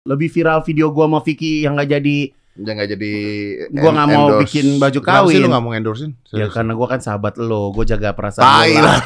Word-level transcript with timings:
Lebih 0.00 0.32
viral 0.32 0.64
video 0.64 0.88
gua 0.88 1.04
sama 1.04 1.20
Vicky 1.20 1.60
yang 1.60 1.76
nggak 1.76 1.90
jadi 1.92 2.18
Jangan 2.56 2.74
nggak 2.74 2.90
jadi 2.90 3.12
Gua 3.70 3.90
nggak 3.92 4.08
mau 4.08 4.24
endorse. 4.26 4.40
bikin 4.42 4.66
baju 4.80 4.98
Kenapa 4.98 5.12
sih 5.20 5.24
kawin. 5.28 5.38
lu 5.38 5.48
nggak 5.48 5.62
mau 5.62 5.72
endorsein? 5.72 6.10
ya 6.32 6.46
karena 6.48 6.72
gua 6.72 6.86
kan 6.88 7.00
sahabat 7.00 7.34
lo, 7.36 7.68
gua 7.70 7.84
jaga 7.84 8.16
perasaan 8.16 8.40
Tai 8.42 8.70
lo. 8.70 8.80
lah. 8.80 8.98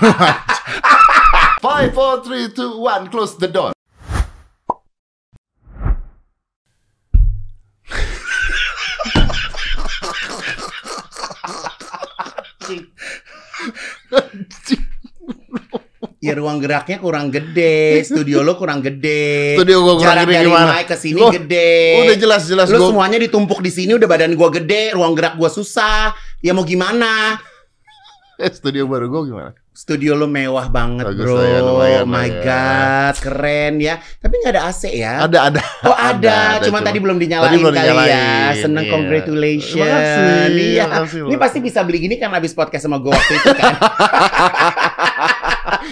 Five, 1.65 1.91
four, 1.91 2.21
three, 2.23 2.47
two, 2.49 2.77
one, 2.79 3.09
close 3.09 3.35
the 3.35 3.49
door. 3.49 3.73
Ya 16.25 16.33
ruang 16.33 16.57
geraknya 16.57 16.97
kurang 16.97 17.29
gede, 17.29 18.01
studio 18.01 18.41
lo 18.41 18.57
kurang 18.57 18.81
gede. 18.81 19.61
Studio 19.61 19.77
gua 19.79 19.95
kurang 19.95 20.09
Jarak 20.15 20.25
gede 20.25 20.35
dari 20.35 20.49
gimana? 20.49 20.73
mic 20.73 20.87
ke 20.87 20.97
sini 20.97 21.21
gede. 21.21 21.73
Udah 22.01 22.17
jelas-jelas 22.17 22.67
Lu 22.67 22.79
gua 22.79 22.89
semuanya 22.89 23.19
ditumpuk 23.21 23.61
di 23.61 23.69
sini 23.69 23.93
udah 23.93 24.09
badan 24.09 24.33
gua 24.33 24.49
gede, 24.49 24.97
ruang 24.97 25.13
gerak 25.13 25.37
gua 25.37 25.49
susah. 25.49 26.17
Ya 26.41 26.51
mau 26.51 26.65
gimana? 26.65 27.37
Eh, 28.35 28.49
studio 28.49 28.89
baru 28.89 29.07
gua 29.07 29.23
gimana? 29.23 29.53
Studio 29.71 30.15
lo 30.15 30.25
mewah 30.25 30.71
banget, 30.71 31.03
Bagus 31.05 31.27
bro. 31.27 31.35
ya, 31.37 31.59
lumayan 31.59 32.01
oh 32.01 32.09
my 32.09 32.23
ya. 32.25 32.39
god, 32.41 33.15
keren 33.19 33.75
ya. 33.77 33.95
Tapi 34.17 34.35
nggak 34.39 34.53
ada 34.55 34.63
AC 34.65 34.83
ya? 34.89 35.15
Ada 35.21 35.39
ada. 35.45 35.63
Oh 35.83 35.91
ada, 35.91 36.15
ada, 36.55 36.63
cuma 36.63 36.79
cuma- 36.79 36.87
tadi 36.87 36.99
belum 36.99 37.19
dinyalain 37.19 37.51
Tadi 37.51 37.59
belum 37.59 37.75
kali 37.75 37.83
ya. 37.83 37.91
dinyalain, 37.91 38.55
Seneng 38.57 38.85
iya. 38.87 38.93
congratulations. 38.95 39.83
Makasih, 39.83 40.55
Iya. 40.55 40.85
makasih 40.87 41.19
Ini 41.21 41.27
loh. 41.29 41.41
pasti 41.43 41.59
bisa 41.59 41.83
beli 41.83 41.99
gini 42.01 42.15
kan 42.17 42.31
habis 42.31 42.55
podcast 42.55 42.87
sama 42.87 42.97
gue 42.97 43.11
waktu 43.11 43.35
itu 43.35 43.51
kan. 43.53 43.75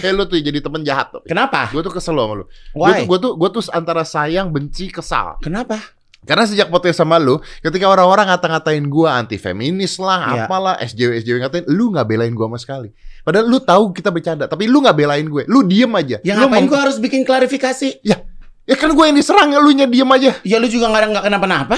Eh 0.02 0.12
lu 0.12 0.26
tuh 0.26 0.36
jadi 0.36 0.58
temen 0.58 0.82
jahat 0.82 1.14
tuh. 1.14 1.22
Kenapa? 1.24 1.70
Gue 1.70 1.80
tuh 1.80 1.94
kesel 1.94 2.18
sama 2.18 2.34
lu. 2.34 2.44
Gue 2.74 2.92
tuh, 2.92 3.06
gua 3.06 3.18
tuh, 3.22 3.32
gua 3.38 3.48
tuh 3.54 3.62
antara 3.70 4.02
sayang, 4.02 4.50
benci, 4.50 4.90
kesal. 4.90 5.38
Kenapa? 5.38 5.78
Karena 6.22 6.46
sejak 6.46 6.70
podcast 6.70 7.02
sama 7.02 7.18
lu, 7.18 7.42
ketika 7.62 7.90
orang-orang 7.90 8.30
ngata-ngatain 8.30 8.86
gua 8.86 9.18
anti 9.18 9.42
feminis 9.42 9.98
lah, 9.98 10.34
Iya. 10.38 10.42
apalah, 10.46 10.74
SJW 10.78 11.18
SJW 11.18 11.36
ngatain, 11.42 11.66
lu 11.66 11.90
nggak 11.90 12.06
belain 12.06 12.30
gua 12.30 12.46
sama 12.46 12.58
sekali. 12.62 12.88
Padahal 13.22 13.46
lu 13.46 13.58
tahu 13.58 13.90
kita 13.90 14.10
bercanda, 14.10 14.46
tapi 14.46 14.66
lu 14.66 14.82
nggak 14.82 14.98
belain 14.98 15.26
gue. 15.26 15.46
Lu 15.46 15.62
diem 15.62 15.90
aja. 15.94 16.18
Ya 16.26 16.34
lu 16.34 16.46
ngapain 16.50 16.66
gue 16.66 16.78
harus 16.78 16.98
bikin 16.98 17.22
klarifikasi? 17.22 18.02
Ya 18.02 18.76
kan 18.78 18.94
gue 18.94 19.04
yang 19.06 19.14
diserang, 19.18 19.50
lu 19.50 19.70
nya 19.74 19.86
diem 19.86 20.06
aja. 20.10 20.38
Ya 20.42 20.58
lu 20.62 20.66
juga 20.66 20.90
nggak 20.90 21.10
nggak 21.10 21.24
kenapa-napa. 21.30 21.76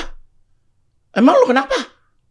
Emang 1.16 1.36
lu 1.40 1.46
kenapa? 1.48 1.76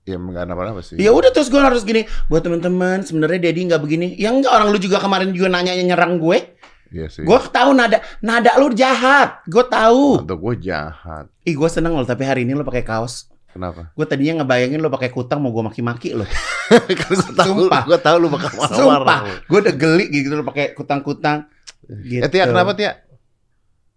Ya 0.04 0.20
nggak 0.20 0.52
apa-apa 0.52 0.84
sih. 0.84 1.00
Ya 1.00 1.16
udah 1.16 1.32
terus 1.32 1.48
gue 1.48 1.60
harus 1.64 1.88
gini. 1.88 2.04
Buat 2.28 2.44
teman-teman, 2.44 3.08
sebenarnya 3.08 3.40
Dedi 3.50 3.64
nggak 3.72 3.80
begini. 3.80 4.20
Ya 4.20 4.36
enggak 4.36 4.52
orang 4.52 4.76
lu 4.76 4.80
juga 4.80 5.00
kemarin 5.00 5.32
juga 5.32 5.48
nanya 5.48 5.72
nyerang 5.80 6.20
gue. 6.20 6.60
Iya 6.92 7.08
sih. 7.08 7.24
Gue 7.24 7.40
tahu 7.50 7.72
nada 7.72 8.04
nada 8.20 8.52
lu 8.60 8.70
jahat. 8.76 9.42
Gue 9.48 9.64
tahu. 9.66 10.22
Untuk 10.28 10.38
gue 10.44 10.70
jahat. 10.70 11.32
Ih 11.48 11.56
gue 11.56 11.70
seneng 11.72 11.96
loh 11.96 12.04
tapi 12.04 12.28
hari 12.28 12.44
ini 12.44 12.52
lu 12.52 12.68
pakai 12.68 12.84
kaos. 12.84 13.32
Kenapa? 13.50 13.94
Gue 13.94 14.06
tadinya 14.06 14.42
ngebayangin 14.44 14.82
lu 14.82 14.90
pakai 14.90 15.14
kutang 15.14 15.40
mau 15.40 15.54
gue 15.54 15.64
maki-maki 15.64 16.12
loh. 16.14 16.28
Karena 17.00 17.16
gue 17.24 17.34
tahu, 17.38 17.48
Sumpah. 17.70 17.84
gue 17.86 18.00
tahu 18.02 18.16
lu 18.18 18.28
bakal 18.28 18.50
Sumpah, 18.50 18.98
marah-marah. 19.08 19.40
gue 19.46 19.60
udah 19.62 19.76
geli 19.78 20.06
gitu 20.10 20.34
lu 20.36 20.44
pakai 20.44 20.74
kutang-kutang. 20.74 21.48
Gitu. 21.86 22.22
Eh 22.22 22.30
Tia, 22.34 22.50
kenapa 22.50 22.74
Tia? 22.74 22.98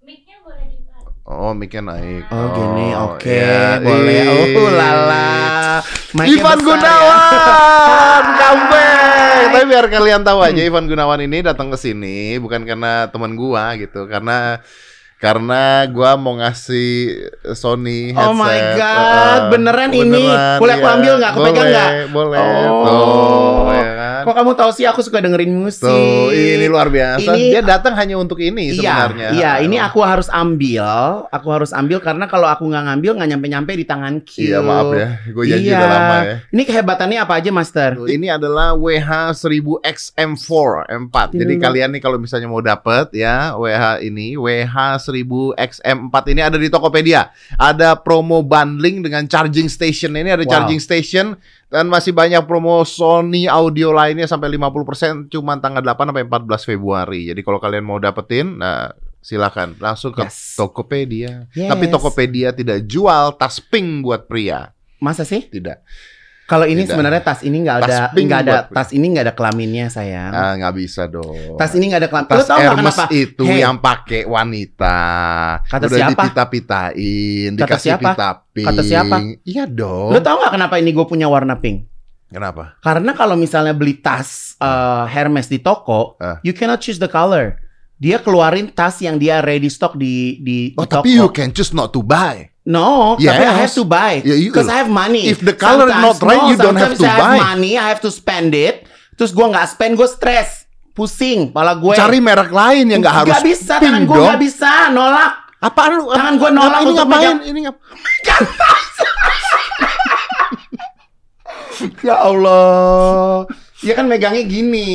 Mic-nya 0.04 0.36
boleh 0.44 0.64
dipakai. 0.70 1.24
Oh, 1.24 1.52
mic-nya 1.56 1.82
naik. 1.82 2.24
Oh 2.28 2.46
gini, 2.52 2.86
oke, 2.94 3.32
ya, 3.32 3.80
boleh. 3.80 4.22
ih. 4.28 4.54
Oh 4.60 4.70
lala. 4.70 5.25
Mic-nya 6.17 6.33
Ivan 6.33 6.59
Gunawan, 6.59 7.12
ya. 7.12 8.20
comeback. 8.41 9.45
Tapi 9.47 9.64
biar 9.67 9.86
kalian 9.86 10.23
tahu 10.25 10.39
aja 10.41 10.61
Ivan 10.61 10.89
Gunawan 10.89 11.20
ini 11.20 11.45
datang 11.45 11.69
ke 11.69 11.77
sini 11.77 12.36
bukan 12.36 12.64
karena 12.64 13.06
teman 13.08 13.36
gua 13.36 13.77
gitu, 13.77 14.08
karena 14.08 14.64
karena 15.17 15.84
gua 15.89 16.17
mau 16.17 16.36
ngasih 16.36 17.17
Sony 17.53 18.12
headset. 18.12 18.28
Oh 18.28 18.34
my 18.34 18.58
God, 18.75 19.05
Uh, 19.06 19.39
beneran 19.48 19.91
ini? 19.92 20.25
Boleh 20.56 20.75
aku 20.77 20.86
ambil 20.86 21.12
nggak? 21.17 21.31
Aku 21.33 21.41
pegang 21.45 21.69
nggak? 21.69 21.91
Boleh, 22.11 22.36
Oh. 22.41 22.84
tuh, 22.84 23.73
ya 23.73 23.91
kan? 23.92 24.05
Kok 24.27 24.34
kamu 24.34 24.58
tahu 24.58 24.70
sih 24.74 24.82
aku 24.82 25.01
suka 25.01 25.23
dengerin 25.23 25.55
musik? 25.55 25.86
Tuh, 25.86 26.34
ini 26.34 26.67
luar 26.67 26.90
biasa. 26.90 27.30
Ini- 27.30 27.55
Dia 27.55 27.62
datang 27.62 27.95
hanya 27.95 28.18
untuk 28.18 28.42
ini 28.42 28.74
Iya, 28.74 29.06
sebenarnya. 29.06 29.28
iya. 29.30 29.52
Ini 29.62 29.78
aku 29.78 30.02
harus 30.02 30.27
ambil. 30.27 30.83
Aku 31.30 31.46
harus 31.48 31.70
ambil 31.70 32.02
karena 32.02 32.27
kalau 32.27 32.51
aku 32.51 32.67
nggak 32.67 32.84
ngambil 32.84 33.11
nggak 33.17 33.28
nyampe-nyampe 33.30 33.73
di 33.73 33.86
tangan 33.86 34.18
Q. 34.20 34.51
Iya, 34.51 34.58
maaf 34.61 34.90
ya. 34.90 35.08
Gue 35.30 35.45
janji 35.46 35.70
Iya. 35.70 35.78
udah 35.78 35.86
lama 35.89 36.17
ya. 36.18 36.34
Ini 36.51 36.62
kehebatannya 36.67 37.18
apa 37.23 37.39
aja, 37.39 37.51
Master? 37.55 37.90
Ini 38.02 38.27
adalah 38.34 38.74
WH1000XM4 38.74 40.51
M4. 40.90 41.17
Jadi 41.33 41.55
kalian 41.56 41.95
nih 41.95 42.02
kalau 42.02 42.18
misalnya 42.18 42.48
mau 42.48 42.58
dapet 42.58 43.14
ya 43.14 43.55
WH 43.55 44.02
ini 44.02 44.34
WH1000XM4 44.34 46.14
ini 46.28 46.40
ada 46.42 46.58
di 46.58 46.67
Tokopedia. 46.67 47.30
Ada 47.55 47.95
promo 47.95 48.42
bundling 48.42 49.02
dengan 49.02 49.27
charging 49.27 49.68
station. 49.68 50.12
Ini 50.12 50.34
ada 50.34 50.42
Wow. 50.42 50.51
charging 50.51 50.83
station 50.83 51.39
dan 51.66 51.90
masih 51.90 52.14
banyak 52.14 52.46
promo 52.46 52.86
Sony 52.86 53.50
audio 53.50 53.90
lainnya 53.90 54.30
sampai 54.30 54.54
50% 54.54 55.32
cuman 55.34 55.58
tanggal 55.58 55.82
8 55.82 56.14
sampai 56.14 56.24
14 56.24 56.70
Februari. 56.70 57.27
Jadi 57.30 57.40
kalau 57.42 57.58
kalian 57.58 57.82
mau 57.82 57.98
dapetin 57.98 58.62
nah 58.62 58.94
silakan 59.18 59.74
langsung 59.82 60.14
ke 60.14 60.22
Yes. 60.22 60.54
Tokopedia. 60.54 61.50
Yes. 61.50 61.66
Tapi 61.66 61.90
Tokopedia 61.90 62.54
tidak 62.54 62.86
jual 62.86 63.34
tas 63.34 63.58
pink 63.58 64.06
buat 64.06 64.30
pria. 64.30 64.70
Masa 65.02 65.27
sih? 65.27 65.42
Tidak. 65.42 65.82
Kalau 66.46 66.62
ini 66.62 66.86
Tidak. 66.86 66.95
sebenarnya 66.95 67.23
tas 67.23 67.42
ini 67.42 67.58
nggak 67.58 67.77
ada 67.80 67.96
nggak 68.14 68.40
ada 68.40 68.52
buat- 68.55 68.68
tas 68.70 68.89
ini 68.90 69.07
nggak 69.11 69.24
ada 69.27 69.34
kelaminnya 69.34 69.86
sayang. 69.89 70.30
Ah, 70.30 70.55
nggak 70.55 70.74
bisa 70.77 71.02
dong. 71.07 71.58
tas 71.58 71.74
ini 71.74 71.90
nggak 71.90 72.01
ada 72.01 72.08
kelamin. 72.08 72.29
Tas 72.30 72.46
Hermes 72.48 72.79
kenapa? 72.95 73.05
itu 73.11 73.42
Hey. 73.45 73.58
yang 73.61 73.77
pakai 73.77 74.23
wanita. 74.24 74.98
Kata 75.67 75.84
Udah 75.84 75.98
siapa? 75.98 76.11
dipita-pitain, 76.23 77.51
Kata 77.51 77.61
dikasih 77.61 77.90
siapa? 77.90 78.11
pita 78.12 78.29
pink. 78.48 78.67
Kata 78.67 78.83
siapa? 78.83 79.17
Iya 79.42 79.64
dong. 79.67 80.11
Lo 80.11 80.18
tau 80.20 80.39
nggak 80.39 80.52
kenapa 80.52 80.74
ini 80.77 80.90
gue 80.90 81.02
punya 81.05 81.27
warna 81.27 81.57
pink? 81.57 81.90
Kenapa? 82.27 82.78
Karena 82.78 83.11
kalau 83.13 83.34
misalnya 83.34 83.70
beli 83.70 83.95
tas 83.96 84.55
uh, 84.58 85.02
Hermes 85.05 85.46
di 85.46 85.58
toko, 85.58 86.14
Ah. 86.17 86.39
you 86.42 86.51
cannot 86.51 86.78
choose 86.78 86.98
the 86.98 87.07
color. 87.07 87.58
Dia 87.96 88.18
keluarin 88.18 88.68
tas 88.68 88.98
yang 88.98 89.17
dia 89.17 89.40
ready 89.40 89.67
stock 89.67 89.95
di 89.95 90.39
di, 90.39 90.58
Oh, 90.74 90.83
di 90.83 90.89
toko. 90.89 91.02
tapi 91.02 91.11
you 91.13 91.27
can 91.28 91.51
choose 91.51 91.70
not 91.73 91.90
to 91.90 92.02
buy. 92.02 92.51
No, 92.66 93.14
tapi 93.14 93.30
I 93.30 93.62
have 93.62 93.70
Yes. 93.70 93.78
to 93.78 93.86
buy 93.86 94.18
Yeah, 94.20 94.34
you- 94.34 94.50
because 94.50 94.66
I 94.66 94.82
have 94.82 94.90
money. 94.90 95.30
If 95.30 95.38
the 95.38 95.54
color 95.54 95.86
is 95.86 95.94
not 95.94 96.18
right, 96.18 96.50
you 96.50 96.58
don't 96.58 96.74
have 96.74 96.98
sometimes 96.98 96.98
to 96.98 97.06
I 97.06 97.14
buy. 97.14 97.36
have 97.38 97.46
money, 97.54 97.72
I 97.74 97.86
have 97.86 98.02
to 98.02 98.10
spend 98.10 98.52
it. 98.52 98.82
Terus 99.14 99.30
gua 99.30 99.48
nggak 99.48 99.70
spend, 99.70 99.94
gue 99.94 100.04
stres, 100.04 100.66
pusing, 100.90 101.48
pala 101.48 101.72
gue. 101.72 101.94
Cari 101.94 102.18
merek 102.18 102.50
lain 102.50 102.90
yang 102.90 102.98
nggak 102.98 103.16
harus 103.22 103.32
Gak 103.32 103.46
bisa, 103.46 103.78
tangan 103.78 104.02
gue 104.02 104.18
nggak 104.18 104.42
bisa, 104.42 104.90
nolak. 104.90 105.46
Apaan 105.56 105.90
lu? 105.94 106.10
Tangan 106.10 106.34
gua 106.36 106.50
nolak 106.50 106.80
ini 106.80 106.90
untuk 106.90 107.06
ngapain? 107.06 107.36
Ini 107.40 107.58
ngap 107.64 107.77
Ya 112.02 112.16
Allah. 112.18 113.46
Ya 113.86 113.95
kan 113.95 114.11
megangnya 114.11 114.42
gini. 114.42 114.91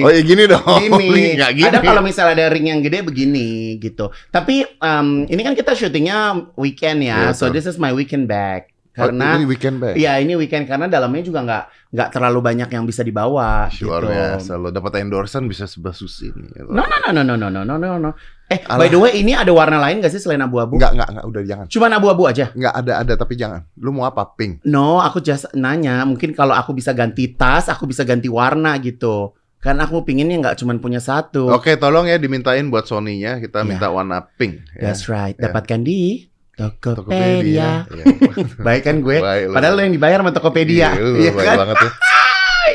Oh, 0.00 0.08
ya 0.08 0.24
gini 0.24 0.48
dong. 0.48 0.64
gini. 0.64 1.36
Nggak 1.38 1.52
gini. 1.52 1.68
Ada 1.68 1.78
kalau 1.84 2.00
misalnya 2.00 2.32
ada 2.40 2.46
ring 2.48 2.72
yang 2.72 2.80
gede 2.80 3.04
begini 3.04 3.76
gitu. 3.76 4.08
Tapi 4.32 4.64
em, 4.64 5.28
ini 5.28 5.40
kan 5.44 5.52
kita 5.52 5.76
syutingnya 5.76 6.48
weekend 6.56 7.04
ya. 7.04 7.28
Iya, 7.28 7.36
so 7.36 7.52
this 7.52 7.68
is 7.68 7.76
my 7.76 7.92
weekend 7.92 8.24
bag. 8.24 8.72
Oh, 8.96 9.06
Karena 9.06 9.36
ini 9.36 9.44
weekend 9.44 9.76
bag. 9.78 9.94
Iya 9.94 10.18
ini 10.24 10.34
weekend 10.40 10.64
karena 10.64 10.88
dalamnya 10.88 11.22
juga 11.22 11.44
nggak 11.44 11.64
nggak 11.94 12.08
terlalu 12.10 12.38
banyak 12.40 12.68
yang 12.72 12.84
bisa 12.88 13.04
dibawa. 13.04 13.68
Luar 13.84 14.02
gitu. 14.02 14.10
biasa 14.10 14.52
lo 14.56 14.68
dapat 14.72 15.04
endorsean 15.04 15.44
bisa 15.44 15.68
sebelah 15.68 15.94
susi. 15.94 16.32
No 16.64 16.82
no 16.82 16.96
no 17.06 17.10
no 17.12 17.22
no 17.22 17.36
no 17.36 17.48
no 17.52 17.62
no 17.62 17.76
no 17.76 17.96
no. 18.00 18.10
Eh 18.50 18.60
Alah. 18.66 18.82
by 18.82 18.88
the 18.90 18.98
way 18.98 19.12
ini 19.14 19.30
ada 19.30 19.54
warna 19.54 19.78
lain 19.78 20.02
gak 20.02 20.10
sih 20.10 20.18
selain 20.18 20.42
abu-abu? 20.42 20.74
Enggak, 20.74 20.98
enggak, 20.98 21.08
enggak, 21.08 21.24
udah 21.24 21.42
jangan. 21.46 21.66
Cuma 21.70 21.86
abu-abu 21.86 22.22
aja. 22.26 22.50
Enggak 22.50 22.74
ada 22.74 22.92
ada 22.98 23.12
tapi 23.14 23.38
jangan. 23.38 23.62
Lu 23.78 23.94
mau 23.94 24.04
apa? 24.04 24.26
Pink. 24.26 24.66
No, 24.66 24.98
aku 24.98 25.22
just 25.22 25.46
nanya. 25.54 26.02
Mungkin 26.02 26.34
kalau 26.34 26.52
aku 26.52 26.74
bisa 26.74 26.90
ganti 26.90 27.30
tas, 27.30 27.70
aku 27.70 27.86
bisa 27.86 28.02
ganti 28.02 28.26
warna 28.26 28.74
gitu. 28.76 29.30
Karena 29.60 29.84
aku 29.84 30.02
pinginnya 30.02 30.40
nggak 30.40 30.56
cuma 30.58 30.74
punya 30.76 30.98
satu. 30.98 31.46
Oke, 31.48 31.76
tolong 31.76 32.08
ya 32.08 32.16
dimintain 32.16 32.66
buat 32.66 32.84
Sony-nya. 32.84 33.38
Kita 33.38 33.62
Iya. 33.62 33.68
minta 33.68 33.86
warna 33.86 34.24
pink. 34.34 34.66
ya. 34.74 34.88
That's 34.88 35.06
right. 35.06 35.36
Ya. 35.36 35.46
Dapatkan 35.46 35.84
di 35.84 36.26
Tokopedia. 36.56 37.84
Tokopedia. 37.86 38.48
Baik 38.66 38.82
kan 38.82 38.96
gue? 38.98 39.16
Baik. 39.16 39.52
Padahal 39.52 39.74
lo 39.74 39.82
yang 39.82 39.94
dibayar 39.94 40.18
sama 40.20 40.32
Tokopedia. 40.32 40.90
Iya, 40.90 41.00
lu 41.00 41.16
Iya 41.18 41.30
baik 41.32 41.46
kan? 41.46 41.56
banget 41.60 41.76
ya. 41.78 41.90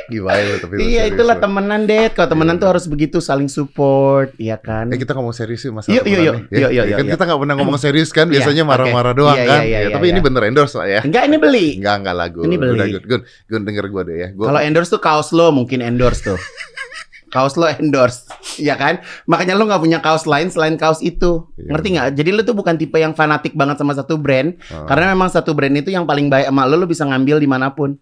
Gimana 0.06 0.40
lu 0.42 0.56
tapi 0.58 0.74
Iya, 0.78 1.04
itulah 1.08 1.36
temenan, 1.36 1.82
Det. 1.84 2.12
Kalau 2.12 2.30
temenan 2.30 2.56
Iya. 2.56 2.62
tuh 2.62 2.68
harus 2.72 2.86
begitu 2.86 3.18
saling 3.20 3.48
support, 3.48 4.36
iya 4.38 4.56
kan? 4.56 4.90
Eh 4.90 4.98
kita 4.98 5.14
ngomong 5.14 5.32
serius 5.32 5.62
sih 5.62 5.72
masalah 5.72 5.96
Yuk, 5.96 6.06
yuk, 6.06 6.20
yuk. 6.20 6.36
Yuk, 6.50 6.72
yuk, 6.72 6.86
Ya, 6.86 6.96
kan 6.96 7.04
yuk, 7.04 7.14
kita 7.14 7.24
nggak 7.26 7.40
pernah 7.40 7.56
ngomong 7.56 7.78
serius 7.78 8.10
kan, 8.10 8.26
Iya, 8.26 8.42
biasanya 8.42 8.64
marah-marah 8.64 9.14
doang 9.14 9.38
Iya, 9.38 9.46
kan. 9.46 9.60
Ya, 9.64 9.80
tapi 9.90 10.06
ini 10.10 10.20
bener 10.20 10.42
endorse 10.46 10.76
lah 10.76 10.88
ya. 10.90 11.02
Enggak, 11.02 11.24
ini 11.26 11.38
beli. 11.38 11.68
Enggak, 11.80 11.96
enggak 12.04 12.16
lagu. 12.16 12.40
Ini 12.44 12.56
beli. 12.56 12.74
Udah 12.76 12.88
good. 13.02 13.24
Good, 13.46 13.64
denger 13.64 13.86
gue 13.88 14.02
deh 14.06 14.18
ya. 14.18 14.28
Gua, 14.32 14.46
Kalau 14.50 14.62
endorse 14.62 14.90
tuh 14.90 15.02
kaos 15.02 15.30
lo 15.32 15.50
mungkin 15.50 15.80
endorse 15.80 16.22
tuh. 16.24 16.40
kaos 17.34 17.60
lo 17.60 17.68
endorse, 17.68 18.32
ya 18.56 18.80
kan? 18.80 19.04
Makanya 19.26 19.60
lo 19.60 19.68
nggak 19.68 19.82
punya 19.82 20.00
kaos 20.00 20.24
lain 20.24 20.48
selain 20.48 20.80
kaos 20.80 21.04
itu. 21.04 21.44
Iya. 21.58 21.76
Ngerti 21.76 21.88
nggak? 21.92 22.08
Jadi 22.16 22.30
lo 22.32 22.42
tuh 22.42 22.56
bukan 22.56 22.76
tipe 22.76 22.96
yang 22.96 23.12
fanatik 23.12 23.52
banget 23.52 23.76
sama 23.76 23.92
satu 23.92 24.16
brand, 24.16 24.56
Ah. 24.72 24.88
karena 24.88 25.12
memang 25.12 25.28
satu 25.28 25.52
brand 25.52 25.76
itu 25.76 25.92
yang 25.92 26.08
paling 26.08 26.32
baik 26.32 26.48
sama 26.48 26.64
lo, 26.64 26.80
lo 26.80 26.88
bisa 26.88 27.04
ngambil 27.04 27.44
di 27.44 27.50
mana 27.50 27.76
pun. 27.76 28.00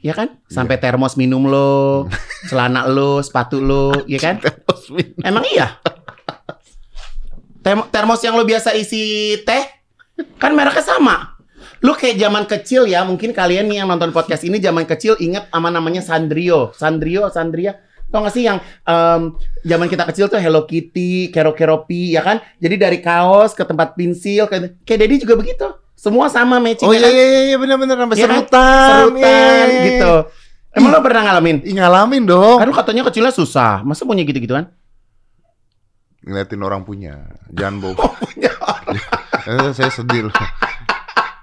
Ya 0.00 0.12
kan? 0.16 0.40
Sampai 0.48 0.80
termos 0.80 1.18
minum 1.18 1.44
lo, 1.48 2.06
celana 2.50 2.88
lo, 2.88 3.20
sepatu 3.20 3.60
lo, 3.60 3.92
ya 4.06 4.18
kan? 4.18 4.40
Emang 5.28 5.44
iya? 5.50 5.76
Termos 7.64 8.20
yang 8.24 8.40
lo 8.40 8.48
biasa 8.48 8.72
isi 8.72 9.36
teh 9.44 9.64
kan 10.40 10.56
mereknya 10.56 10.84
sama. 10.84 11.36
Lu 11.80 11.96
kayak 11.96 12.20
zaman 12.20 12.44
kecil 12.44 12.84
ya, 12.84 13.04
mungkin 13.08 13.32
kalian 13.32 13.68
nih 13.68 13.80
yang 13.84 13.88
nonton 13.88 14.12
podcast 14.12 14.44
ini 14.44 14.60
zaman 14.60 14.84
kecil 14.84 15.16
inget 15.16 15.48
sama 15.48 15.72
namanya 15.72 16.04
Sandrio. 16.04 16.76
Sandrio, 16.76 17.32
Sandria. 17.32 17.80
Tau 18.10 18.26
gak 18.26 18.34
sih 18.34 18.44
yang 18.44 18.58
em, 18.84 19.38
zaman 19.62 19.86
kita 19.86 20.02
kecil 20.10 20.26
tuh 20.26 20.42
Hello 20.42 20.66
Kitty, 20.66 21.30
Kero 21.30 21.54
Keropi, 21.54 22.12
ya 22.12 22.20
kan? 22.26 22.42
Jadi 22.58 22.74
dari 22.76 22.98
kaos 22.98 23.54
ke 23.54 23.62
tempat 23.62 23.94
pensil, 23.94 24.50
ke, 24.50 24.82
kayak 24.82 24.98
Dedi 25.06 25.22
juga 25.22 25.38
begitu. 25.38 25.79
Semua 26.00 26.32
sama 26.32 26.56
matching 26.56 26.88
Oh 26.88 26.96
ya 26.96 26.98
iya 26.98 27.04
kan? 27.04 27.12
iya 27.12 27.24
iya, 27.28 27.40
iya 27.44 27.56
benar-benar 27.60 27.96
sampai 28.00 28.16
kan? 28.16 28.24
serutan. 28.24 28.88
Serutan 28.88 29.16
Iya, 29.20 29.28
iya, 29.28 29.64
iya. 29.68 29.82
gitu. 29.84 30.14
Emang 30.72 30.90
lo 30.94 31.00
pernah 31.04 31.22
ngalamin? 31.28 31.56
Ih, 31.60 31.74
ngalamin 31.76 32.22
dong. 32.24 32.56
Kan 32.56 32.64
lu 32.64 32.72
katanya 32.72 33.02
kecilnya 33.04 33.28
susah. 33.30 33.84
Masa 33.84 34.08
punya 34.08 34.24
gitu-gitu 34.24 34.56
kan? 34.56 34.72
Ngeliatin 36.20 36.60
orang 36.62 36.82
punya. 36.84 37.28
Jangan 37.52 37.74
bohong. 37.80 38.14
Punya 38.32 38.52
Eh, 39.50 39.72
saya 39.72 39.88
sedih 39.88 40.28
loh. 40.28 40.36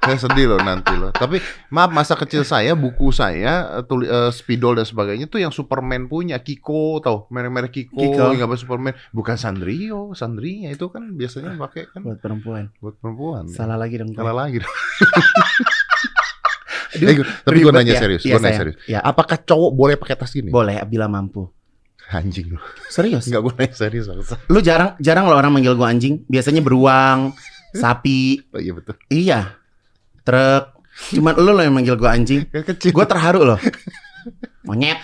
Saya 0.08 0.20
sedih 0.22 0.46
loh 0.48 0.60
nanti 0.60 0.94
loh. 0.94 1.12
Tapi 1.12 1.44
maaf 1.68 1.92
masa 1.92 2.16
kecil 2.16 2.42
saya 2.42 2.72
buku 2.74 3.12
saya 3.12 3.68
eh, 3.74 3.84
tuli, 3.84 4.06
eh, 4.06 4.32
spidol 4.32 4.74
dan 4.74 4.84
sebagainya 4.84 5.28
tuh 5.28 5.38
yang 5.38 5.52
Superman 5.52 6.08
punya 6.08 6.40
Kiko 6.40 6.98
tau 6.98 7.28
merek-merek 7.28 7.70
Kiko, 7.70 7.92
Kiko. 7.94 8.32
yang 8.32 8.42
apa 8.42 8.56
Superman 8.56 8.96
bukan 9.12 9.36
Sandrio, 9.36 10.12
Sandrinya 10.14 10.70
itu 10.70 10.88
kan 10.88 11.12
biasanya 11.12 11.60
pakai 11.60 11.88
kan 11.88 12.00
buat 12.02 12.18
perempuan. 12.18 12.72
buat 12.78 12.96
perempuan. 12.96 13.46
Salah 13.48 13.76
lagi 13.76 13.98
dong. 13.98 14.10
gue. 14.10 14.18
Salah 14.18 14.36
lagi 14.38 14.58
dong. 14.58 14.72
Aduh, 16.90 17.04
Eh, 17.10 17.20
tapi 17.44 17.60
gue 17.60 17.70
nanya 17.70 17.94
ya. 17.94 18.00
serius, 18.00 18.24
Iya, 18.24 18.34
gue 18.34 18.42
nanya 18.42 18.58
serius. 18.58 18.78
Ya, 18.88 19.00
Apakah 19.02 19.38
cowok 19.38 19.72
boleh 19.72 19.96
pakai 19.96 20.16
tas 20.16 20.32
gini? 20.32 20.50
boleh 20.50 20.82
bila 20.86 21.06
mampu. 21.06 21.46
Anjing 22.08 22.48
lu. 22.50 22.60
Serius? 22.88 23.28
Enggak 23.28 23.44
gue 23.44 23.54
nanya 23.54 23.76
serius 23.76 24.08
bangsa. 24.08 24.40
Lu 24.48 24.64
jarang 24.64 24.96
jarang 24.98 25.28
lo 25.28 25.36
orang 25.36 25.52
manggil 25.52 25.76
gua 25.76 25.92
anjing. 25.92 26.24
Biasanya 26.24 26.64
beruang, 26.64 27.36
sapi. 27.70 28.40
Oh 28.50 28.58
iya 28.58 28.72
betul. 28.72 28.96
Iya. 29.10 29.60
Truk. 30.28 30.64
Cuman 31.16 31.40
lu 31.40 31.56
lo 31.56 31.62
yang 31.64 31.72
manggil 31.72 31.96
gua 31.96 32.20
anjing. 32.20 32.44
Kecil. 32.52 32.92
Gua 32.92 33.08
terharu 33.08 33.48
loh. 33.48 33.60
Monyet. 34.68 35.00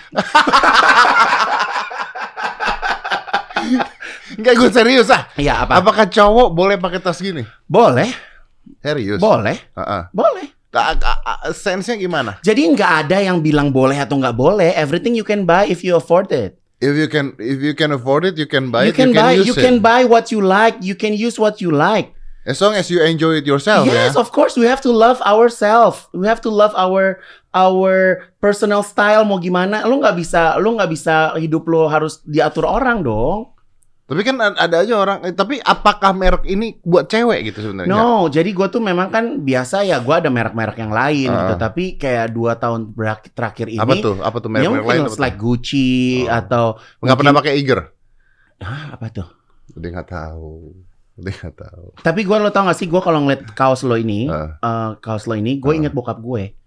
Enggak 4.34 4.54
gue 4.58 4.70
serius 4.70 5.08
ah. 5.08 5.30
Iya 5.38 5.64
apa? 5.64 5.80
Apakah 5.80 6.04
cowok 6.10 6.52
boleh 6.52 6.76
pakai 6.76 7.00
tas 7.00 7.16
gini? 7.22 7.46
Boleh, 7.64 8.10
Serius? 8.82 9.22
boleh, 9.22 9.56
boleh. 10.10 10.46
Ah, 10.74 10.90
ah, 10.98 11.18
ah, 11.22 11.38
Sense-nya 11.54 11.94
gimana? 11.94 12.42
Jadi 12.42 12.66
nggak 12.74 13.06
ada 13.06 13.22
yang 13.22 13.38
bilang 13.38 13.70
boleh 13.70 13.94
atau 13.94 14.18
nggak 14.18 14.34
boleh. 14.34 14.74
Everything 14.74 15.14
you 15.14 15.22
can 15.22 15.46
buy 15.46 15.70
if 15.70 15.86
you 15.86 15.94
afford 15.94 16.34
it. 16.34 16.58
If 16.82 16.98
you 16.98 17.06
can 17.06 17.38
if 17.38 17.62
you 17.62 17.78
can 17.78 17.94
afford 17.94 18.26
it, 18.26 18.34
you 18.34 18.50
can 18.50 18.68
you 18.68 18.74
buy 18.74 18.90
it, 18.90 18.98
can 18.98 19.14
buy, 19.14 19.38
use 19.38 19.46
you 19.46 19.54
it. 19.54 19.62
can 19.62 19.78
buy 19.78 20.02
what 20.02 20.34
you 20.34 20.42
like. 20.42 20.82
You 20.82 20.98
can 20.98 21.14
use 21.14 21.38
what 21.38 21.62
you 21.62 21.70
like. 21.70 22.13
As 22.44 22.60
long 22.60 22.72
as 22.72 22.92
you 22.92 23.00
enjoy 23.00 23.40
it 23.40 23.48
yourself 23.48 23.88
yes, 23.88 24.12
ya. 24.12 24.20
of 24.20 24.28
course 24.28 24.52
we 24.52 24.64
have 24.64 24.78
to 24.78 24.92
love 24.92 25.16
ourselves. 25.24 26.04
We 26.12 26.28
have 26.28 26.44
to 26.44 26.52
love 26.52 26.76
our 26.76 27.24
our 27.50 28.20
personal 28.36 28.84
style. 28.84 29.24
Mau 29.24 29.38
gimana? 29.38 29.80
Lu 29.82 29.96
nggak 29.96 30.12
bisa, 30.14 30.60
lu 30.60 30.76
nggak 30.76 30.90
bisa 30.90 31.32
hidup 31.34 31.64
lu 31.64 31.88
harus 31.88 32.20
diatur 32.22 32.64
orang 32.64 33.00
dong. 33.00 33.56
Tapi 34.04 34.20
kan 34.20 34.36
ada 34.36 34.84
aja 34.84 35.00
orang. 35.00 35.24
eh, 35.24 35.32
Tapi 35.32 35.56
apakah 35.56 36.12
merek 36.12 36.44
ini 36.44 36.76
buat 36.84 37.08
cewek 37.08 37.48
gitu 37.48 37.64
sebenarnya? 37.64 37.88
No, 37.88 38.28
jadi 38.28 38.52
gue 38.52 38.68
tuh 38.68 38.84
memang 38.84 39.08
kan 39.08 39.40
biasa 39.40 39.80
ya 39.80 39.96
gue 39.96 40.12
ada 40.12 40.28
merek-merek 40.28 40.76
yang 40.76 40.92
lain 40.92 41.32
Ah. 41.32 41.36
gitu. 41.48 41.54
Tapi 41.56 41.84
kayak 41.96 42.28
dua 42.28 42.60
tahun 42.60 42.92
terakhir 43.32 43.72
ini, 43.72 43.80
Apa 43.80 43.96
tuh? 43.96 44.20
Apa 44.20 44.36
tuh 44.36 44.52
ya 44.52 44.68
merek-merek 44.68 44.84
mungkin 44.84 45.08
lain? 45.08 45.16
like 45.16 45.40
Gucci 45.40 46.28
Oh. 46.28 46.36
atau 46.36 46.64
Enggak 47.00 47.16
pernah 47.16 47.32
pakai 47.32 47.52
Iger. 47.56 47.80
Hah, 48.60 48.92
apa 48.92 49.06
tuh? 49.08 49.28
Udah 49.72 49.88
nggak 49.88 50.08
tahu. 50.12 50.83
Nggak 51.14 51.54
tahu. 51.54 51.94
Tapi 52.02 52.26
gue 52.26 52.36
lo 52.36 52.50
tau 52.50 52.66
gak 52.66 52.74
sih 52.74 52.90
gue 52.90 52.98
kalau 52.98 53.22
ngeliat 53.22 53.54
kaos 53.54 53.86
lo 53.86 53.94
ini, 53.94 54.26
Ah. 54.26 54.58
eh, 54.58 54.90
kaos 54.98 55.30
lo 55.30 55.38
ini, 55.38 55.62
gue 55.62 55.70
Ah. 55.70 55.78
inget 55.78 55.94
bokap 55.94 56.18
gue. 56.18 56.58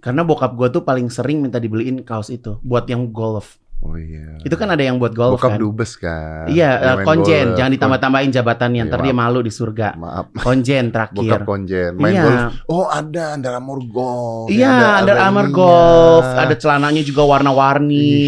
Karena 0.00 0.24
bokap 0.24 0.56
gue 0.56 0.72
tuh 0.72 0.80
paling 0.80 1.12
sering 1.12 1.44
minta 1.44 1.60
dibeliin 1.60 2.00
kaos 2.00 2.32
itu 2.32 2.56
buat 2.64 2.88
yang 2.88 3.12
golf. 3.12 3.59
Oh 3.80 3.96
iya. 3.96 4.36
Itu 4.44 4.60
kan 4.60 4.68
ada 4.68 4.84
yang 4.84 5.00
buat 5.00 5.16
golf 5.16 5.40
Bokap 5.40 5.56
kan. 5.56 5.58
dubes 5.58 5.96
kan. 5.96 6.44
Iya, 6.46 6.70
Yang 6.84 6.96
main 7.00 7.06
konjen, 7.08 7.44
golf. 7.48 7.56
jangan 7.56 7.72
ditambah-tambahin 7.72 8.30
jabatannya, 8.30 8.82
Iya, 8.84 8.88
ntar 8.92 9.00
dia 9.00 9.14
malu 9.16 9.40
di 9.40 9.48
surga. 9.48 9.88
Maaf. 9.96 10.24
Konjen 10.36 10.84
Bokap 10.92 11.08
terakhir. 11.16 11.40
konjen. 11.42 11.90
Main 11.96 12.12
Iya. 12.12 12.22
golf. 12.22 12.52
Oh 12.68 12.86
ada 12.86 13.24
Under 13.32 13.52
Armour 13.54 13.80
golf. 13.86 14.46
Iya, 14.46 14.68
Ada- 14.68 14.96
Under 15.00 15.16
ada 15.16 15.24
Armour. 15.26 15.46
Golf, 15.50 16.26
ada 16.28 16.54
celananya 16.54 17.00
juga 17.00 17.22
warna-warni, 17.24 18.20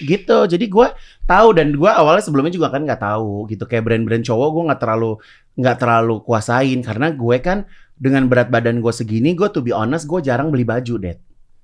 gitu. 0.00 0.46
Jadi 0.46 0.66
gue 0.66 0.86
tahu 1.24 1.48
dan 1.52 1.72
gue 1.72 1.90
awalnya 1.90 2.22
sebelumnya 2.22 2.50
juga 2.50 2.70
kan 2.70 2.82
nggak 2.82 3.02
tahu 3.02 3.46
gitu. 3.46 3.66
Kayak 3.66 3.86
brand-brand 3.86 4.22
cowok 4.22 4.48
gue 4.48 4.62
nggak 4.70 4.80
terlalu 4.80 5.10
nggak 5.52 5.76
terlalu 5.76 6.14
kuasain 6.22 6.78
karena 6.80 7.10
gue 7.10 7.36
kan 7.38 7.58
dengan 7.94 8.24
berat 8.26 8.48
badan 8.48 8.78
gue 8.78 8.88
segini, 8.90 9.34
gue 9.34 9.50
to 9.50 9.60
be 9.60 9.74
honest, 9.74 10.06
gue 10.06 10.22
jarang 10.22 10.48
beli 10.48 10.64
baju, 10.64 10.96
Dad. 10.96 11.18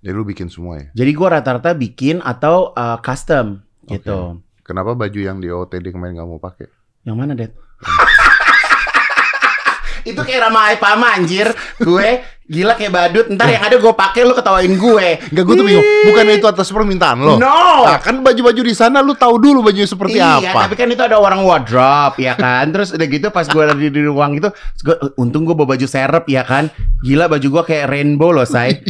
Jadi 0.07 0.15
lu 0.15 0.23
bikin 0.23 0.47
semua 0.47 0.79
ya? 0.79 0.87
Jadi 1.03 1.11
gue 1.19 1.27
rata-rata 1.27 1.75
bikin 1.75 2.23
atau 2.23 2.71
uh, 2.79 2.95
custom 3.03 3.59
gitu. 3.91 4.39
Kenapa 4.63 4.95
baju 4.95 5.19
yang 5.19 5.43
di 5.43 5.51
OTD 5.51 5.91
kemarin 5.91 6.23
nggak 6.23 6.31
mau 6.31 6.39
pakai? 6.39 6.71
Yang 7.03 7.17
mana, 7.19 7.35
Dad? 7.35 7.51
Itu 10.07 10.23
kayak 10.23 10.47
Rama 10.47 10.71
Pama 10.79 11.11
anjir. 11.11 11.51
Gue 11.83 12.23
gila 12.47 12.79
kayak 12.79 12.93
badut. 12.95 13.27
Ntar 13.35 13.51
yang 13.51 13.67
ada 13.67 13.83
gue 13.83 13.91
pakai 13.91 14.23
lu 14.23 14.39
ketawain 14.39 14.79
gue. 14.79 15.09
Enggak, 15.35 15.43
gue 15.43 15.55
tuh 15.59 15.67
bingung. 15.67 15.87
Bukan 16.07 16.25
itu 16.39 16.47
atas 16.47 16.71
permintaan 16.71 17.27
lo. 17.27 17.43
No. 17.43 17.91
Nah, 17.91 17.99
kan 17.99 18.23
baju-baju 18.23 18.63
di 18.63 18.75
sana 18.79 19.03
lu 19.03 19.19
tahu 19.19 19.43
dulu 19.43 19.67
bajunya 19.67 19.91
seperti 19.91 20.23
iya, 20.23 20.39
apa. 20.39 20.71
tapi 20.71 20.79
kan 20.79 20.87
itu 20.87 21.03
ada 21.03 21.19
orang 21.19 21.43
wardrobe 21.43 22.23
ya 22.23 22.39
kan. 22.39 22.71
Terus 22.71 22.95
udah 22.95 23.07
gitu 23.11 23.35
pas 23.35 23.51
gue 23.51 23.65
lagi 23.67 23.91
di 23.91 24.07
ruang 24.07 24.39
itu, 24.39 24.47
gua, 24.87 24.95
untung 25.19 25.43
gue 25.43 25.59
bawa 25.59 25.75
baju 25.75 25.87
serep 25.91 26.31
ya 26.31 26.47
kan. 26.47 26.71
Gila 27.03 27.27
baju 27.27 27.47
gue 27.59 27.63
kayak 27.67 27.91
rainbow 27.91 28.31
loh, 28.31 28.47
say. 28.47 28.79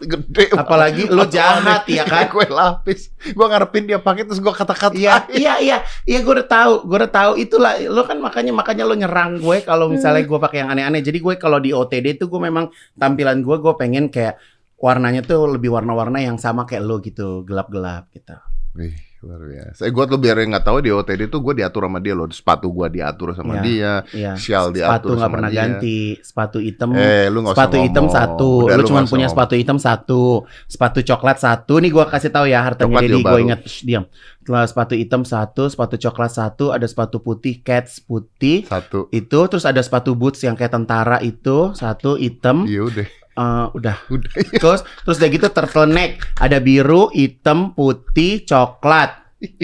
Gede. 0.00 0.44
Apalagi 0.54 1.10
lu 1.10 1.24
jahat, 1.26 1.86
ya 1.90 2.04
kan? 2.06 2.30
Gue 2.30 2.46
lapis. 2.46 3.10
Gue 3.34 3.46
ngarepin 3.46 3.84
dia 3.88 3.98
pakai 3.98 4.26
terus 4.26 4.38
gue 4.38 4.52
kata-kata. 4.54 4.94
Iya, 4.94 5.26
iya, 5.34 5.54
iya, 5.58 5.78
iya 6.06 6.18
gue 6.22 6.32
udah 6.38 6.48
tahu, 6.48 6.86
gue 6.86 6.96
udah 7.04 7.12
tahu. 7.12 7.32
Itulah, 7.38 7.78
lo 7.88 8.02
kan 8.06 8.18
makanya 8.22 8.52
makanya 8.54 8.84
lo 8.86 8.94
nyerang 8.94 9.42
gue 9.42 9.62
kalau 9.66 9.90
misalnya 9.90 10.22
gue 10.22 10.38
pakai 10.38 10.58
yang 10.62 10.70
aneh-aneh. 10.70 11.02
Jadi 11.02 11.18
gue 11.18 11.34
kalau 11.40 11.58
di 11.58 11.74
OTD 11.74 12.20
itu 12.20 12.26
gue 12.26 12.40
memang 12.40 12.70
tampilan 12.94 13.40
gue, 13.42 13.56
gue 13.58 13.74
pengen 13.74 14.10
kayak 14.12 14.38
warnanya 14.78 15.26
tuh 15.26 15.50
lebih 15.58 15.74
warna-warna 15.74 16.22
yang 16.22 16.38
sama 16.38 16.62
kayak 16.62 16.86
lo 16.86 17.02
gitu, 17.02 17.42
gelap-gelap 17.42 18.06
gitu. 18.14 18.36
Wih, 18.78 18.94
luar 19.20 19.42
biasa. 19.42 19.80
Eh, 19.80 19.90
gue 19.90 20.04
tuh 20.06 20.16
biar 20.16 20.36
yang 20.36 20.50
nggak 20.50 20.62
tahu 20.62 20.78
di 20.78 20.90
OTD 20.90 21.26
tuh 21.26 21.40
gue 21.40 21.54
diatur 21.56 21.82
sama 21.82 21.98
dia 21.98 22.14
loh. 22.14 22.26
Sepatu 22.28 22.66
gue 22.68 22.86
diatur 22.88 23.34
sama 23.34 23.58
Iya. 23.58 23.62
dia. 23.64 23.92
Sial 24.34 24.70
Sepatu 24.70 24.74
diatur 24.74 25.10
nggak 25.10 25.18
sama 25.20 25.34
pernah 25.34 25.50
dia. 25.50 25.58
ganti, 25.60 25.98
sepatu 26.20 26.58
hitam. 26.58 26.88
Eh, 26.92 27.26
lu 27.26 27.38
nggak 27.40 27.50
usah 27.50 27.58
sepatu 27.58 27.76
hitam 27.80 28.04
ngomong. 28.04 28.14
satu, 28.14 28.50
Udah, 28.62 28.76
lu 28.76 28.82
cuma 28.84 28.94
nggak 28.94 29.02
usah 29.02 29.10
punya 29.10 29.20
ngomong. 29.20 29.34
sepatu 29.34 29.54
hitam 29.54 29.78
satu, 29.78 30.22
sepatu 30.66 30.98
coklat 31.02 31.36
satu. 31.36 31.74
Nih 31.78 31.90
gua 31.90 32.06
kasih 32.06 32.30
tahu 32.30 32.46
ya 32.46 32.60
hartanya 32.60 32.94
Coklat 32.94 33.10
gue 33.26 33.40
inget. 33.42 33.60
Diam. 33.82 34.04
Setelah 34.38 34.64
sepatu 34.64 34.94
hitam 34.94 35.22
satu, 35.22 35.62
sepatu 35.66 35.94
coklat 35.98 36.30
satu, 36.30 36.64
ada 36.70 36.86
sepatu 36.86 37.18
putih 37.18 37.58
cats 37.58 37.98
putih. 37.98 38.64
Satu. 38.64 39.10
Itu 39.10 39.38
terus 39.44 39.62
ada 39.62 39.78
sepatu 39.78 40.14
boots 40.14 40.40
yang 40.40 40.54
kayak 40.54 40.72
tentara 40.72 41.18
itu 41.20 41.74
satu 41.74 42.14
hitam. 42.14 42.64
Iya 42.64 42.86
udah. 42.86 43.06
Eh, 43.38 43.66
udah. 43.70 43.96
Udah. 44.10 44.30
Terus 44.62 44.82
terus 45.06 45.16
udah 45.22 45.30
gitu 45.30 45.46
turtleneck 45.54 46.18
ada 46.42 46.58
biru, 46.58 47.06
hitam, 47.14 47.70
putih, 47.70 48.42
coklat. 48.42 49.14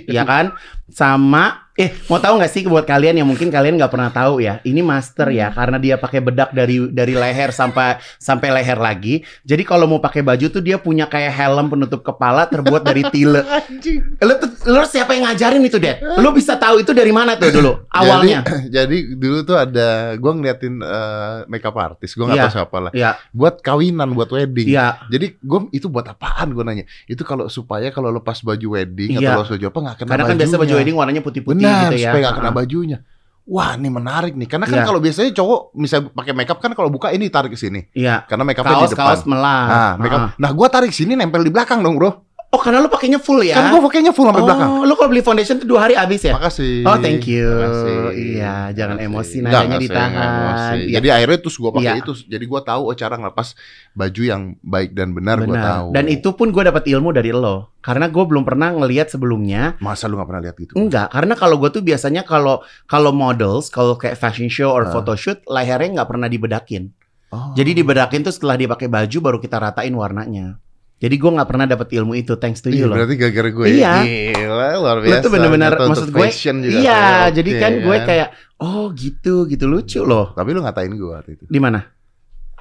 ya 0.07 0.23
kan? 0.23 0.55
Sama 0.87 1.64
eh 1.75 1.91
mau 2.07 2.17
tahu 2.17 2.39
nggak 2.39 2.49
sih 2.49 2.63
buat 2.65 2.83
kalian 2.83 3.19
yang 3.19 3.27
mungkin 3.27 3.51
kalian 3.51 3.75
nggak 3.75 3.91
pernah 3.91 4.07
tahu 4.09 4.39
ya. 4.39 4.63
Ini 4.63 4.79
master 4.81 5.27
ya 5.29 5.51
karena 5.51 5.75
dia 5.77 5.95
pakai 5.95 6.21
bedak 6.21 6.51
dari 6.51 6.79
dari 6.87 7.13
leher 7.13 7.51
sampai 7.51 7.99
sampai 8.15 8.49
leher 8.53 8.79
lagi. 8.79 9.15
Jadi 9.43 9.63
kalau 9.63 9.85
mau 9.85 9.99
pakai 9.99 10.23
baju 10.23 10.47
tuh 10.49 10.61
dia 10.61 10.79
punya 10.79 11.05
kayak 11.05 11.35
helm 11.35 11.67
penutup 11.69 12.01
kepala 12.01 12.47
terbuat 12.47 12.81
dari 12.81 13.03
tile. 13.09 13.43
Lu, 14.25 14.35
tuh- 14.39 14.55
lu 14.65 14.81
siapa 14.85 15.13
yang 15.13 15.27
ngajarin 15.27 15.61
itu, 15.61 15.77
Dad? 15.77 15.99
Lu 16.17 16.31
bisa 16.31 16.55
tahu 16.55 16.79
itu 16.79 16.91
dari 16.91 17.11
mana 17.11 17.35
tuh 17.35 17.51
dulu 17.51 17.85
awalnya? 17.93 18.41
Jadi, 18.41 18.71
jadi 18.77 18.97
dulu 19.13 19.39
tuh 19.43 19.57
ada 19.57 19.89
gue 20.15 20.33
ngeliatin 20.33 20.75
eh, 20.79 21.37
makeup 21.47 21.75
artist, 21.75 22.15
gue 22.15 22.25
nggak 22.25 22.35
Iya. 22.35 22.45
tahu 22.45 22.55
siapa 22.55 22.77
lah. 22.81 22.93
Iya, 22.93 23.11
Buat 23.31 23.61
kawinan, 23.61 24.15
buat 24.15 24.31
wedding. 24.31 24.71
iya. 24.71 25.03
Jadi 25.07 25.37
gue 25.37 25.61
itu 25.71 25.87
buat 25.87 26.07
apaan 26.07 26.51
gue 26.51 26.63
nanya? 26.63 26.85
Itu 27.05 27.23
kalau 27.23 27.47
supaya 27.47 27.91
kalau 27.91 28.09
lepas 28.11 28.41
baju 28.41 28.67
wedding 28.73 29.19
Iya. 29.19 29.35
atau 29.35 29.43
lepas 29.43 29.51
baju 29.53 29.65
apa 29.67 29.79
nggak 29.83 29.97
kena 29.99 30.09
Karena 30.09 30.23
kan 30.23 30.29
bajunya. 30.31 30.41
biasa 30.47 30.57
baju 30.57 30.75
wedding 30.79 30.97
warnanya 30.97 31.23
putih-putih 31.23 31.64
Benar, 31.65 31.83
gitu 31.89 31.95
ya. 31.97 32.09
supaya 32.13 32.21
nggak 32.29 32.37
kena 32.37 32.53
bajunya. 32.53 32.99
Wah, 33.45 33.77
ini 33.77 33.93
menarik 33.93 34.33
nih. 34.41 34.49
Karena 34.49 34.65
kan 34.65 34.81
Iya. 34.81 34.89
kalau 34.89 35.01
biasanya 35.05 35.31
cowok 35.37 35.61
misalnya 35.77 36.09
pakai 36.17 36.33
makeup 36.33 36.59
kan 36.65 36.73
kalau 36.73 36.89
buka 36.89 37.13
ini 37.13 37.29
tarik 37.29 37.53
ke 37.53 37.59
sini. 37.61 37.85
Iya. 37.93 38.25
Karena 38.25 38.41
makeupnya 38.49 38.89
di 38.89 38.89
depan. 38.89 38.97
Kaos-kaos 38.97 39.23
melah. 39.29 39.65
Nah, 39.69 39.93
makeup. 40.01 40.21
Heeh. 40.21 40.31
Nah, 40.41 40.51
gua 40.57 40.69
tarik 40.73 40.97
sini 40.97 41.13
nempel 41.13 41.45
di 41.45 41.53
belakang 41.53 41.85
dong, 41.85 42.01
Bro. 42.01 42.25
Oh, 42.55 42.61
karena 42.63 42.79
lu 42.79 42.87
pakainya 42.87 43.19
full 43.19 43.43
ya? 43.43 43.59
Kan 43.59 43.75
gua 43.75 43.83
pakainya 43.83 44.15
full 44.15 44.31
sampai 44.31 44.39
oh, 44.39 44.47
belakang. 44.47 44.71
lu 44.87 44.95
kalau 44.95 45.09
beli 45.11 45.21
foundation 45.21 45.59
tuh 45.59 45.67
dua 45.67 45.91
hari 45.91 45.99
habis 45.99 46.23
ya? 46.23 46.39
Makasih. 46.39 46.87
Oh, 46.87 46.95
thank 46.97 47.27
you. 47.27 47.51
Makasih. 47.51 47.97
Iya, 48.15 48.55
jangan 48.71 48.97
Makasih. 48.97 49.11
emosi, 49.11 49.37
nadanya 49.43 49.77
ditahan. 49.83 50.09
enggak 50.09 50.31
emosi. 50.31 50.79
Iya. 50.79 50.95
Jadi 50.95 51.09
akhirnya 51.11 51.39
terus 51.43 51.57
gua 51.59 51.71
pakai 51.75 51.85
Iya. 51.85 51.95
itu. 51.99 52.13
Jadi 52.31 52.45
gua 52.47 52.61
tahu 52.63 52.83
oh 52.87 52.95
cara 52.95 53.15
ngelepas 53.19 53.49
baju 53.91 54.23
yang 54.23 54.43
baik 54.63 54.91
dan 54.95 55.09
benar, 55.11 55.37
gua 55.43 55.51
Benar. 55.51 55.65
tahu. 55.67 55.87
Dan 55.91 56.05
itu 56.07 56.29
pun 56.31 56.49
gue 56.49 56.63
dapat 56.63 56.85
ilmu 56.87 57.11
dari 57.11 57.31
lo. 57.31 57.75
Karena 57.83 58.07
gue 58.07 58.25
belum 58.25 58.43
pernah 58.43 58.73
ngelihat 58.73 59.11
sebelumnya. 59.11 59.77
masa 59.77 60.07
lu 60.07 60.17
gak 60.17 60.25
pernah 60.25 60.41
lihat 60.41 60.57
gitu? 60.57 60.73
Enggak, 60.73 61.11
karena 61.11 61.35
kalau 61.35 61.59
gue 61.59 61.69
tuh 61.69 61.83
biasanya 61.83 62.23
kalau 62.23 62.63
kalau 62.87 63.11
models, 63.11 63.69
kalau 63.69 63.99
kayak 63.99 64.15
fashion 64.15 64.49
show 64.49 64.71
or 64.71 64.87
Ah. 64.87 64.93
photoshoot, 64.95 65.43
lehernya 65.45 66.01
nggak 66.01 66.09
pernah 66.09 66.25
dibedakin. 66.25 66.95
Oh. 67.29 67.51
Jadi 67.53 67.75
dibedakin 67.77 68.23
tuh 68.23 68.31
setelah 68.31 68.55
dia 68.55 68.71
pakai 68.71 68.87
baju 68.87 69.19
baru 69.21 69.39
kita 69.39 69.59
ratain 69.59 69.91
warnanya. 69.93 70.63
Jadi 70.95 71.15
gue 71.19 71.31
nggak 71.31 71.49
pernah 71.51 71.67
dapat 71.67 71.89
ilmu 71.93 72.15
itu, 72.15 72.39
thanks 72.39 72.63
to 72.63 72.71
Iya, 72.71 72.79
you 72.81 72.87
loh. 72.89 72.97
berarti 72.97 73.15
gara-gara 73.19 73.51
gue. 73.51 73.67
Iya. 73.77 73.93
Gila, 74.07 74.69
luar 74.81 74.97
Lu 74.99 75.05
biasa. 75.05 75.21
tuh 75.21 75.31
bener-bener 75.35 75.73
maksud 75.75 76.09
gue. 76.09 76.29
juga 76.31 76.79
Iya, 76.81 77.03
kayak 77.03 77.33
jadi 77.35 77.51
oke, 77.51 77.61
kan 77.61 77.73
gue 77.77 77.97
kan. 77.97 78.07
kayak 78.09 78.29
oh 78.57 78.85
gitu, 78.95 79.35
gitu 79.45 79.65
lucu 79.67 80.01
loh. 80.01 80.33
Tapi 80.33 80.51
lu 80.55 80.63
ngatain 80.65 80.93
gue 80.95 81.11
waktu 81.11 81.31
itu. 81.37 81.45
Di 81.51 81.61
mana? 81.61 81.83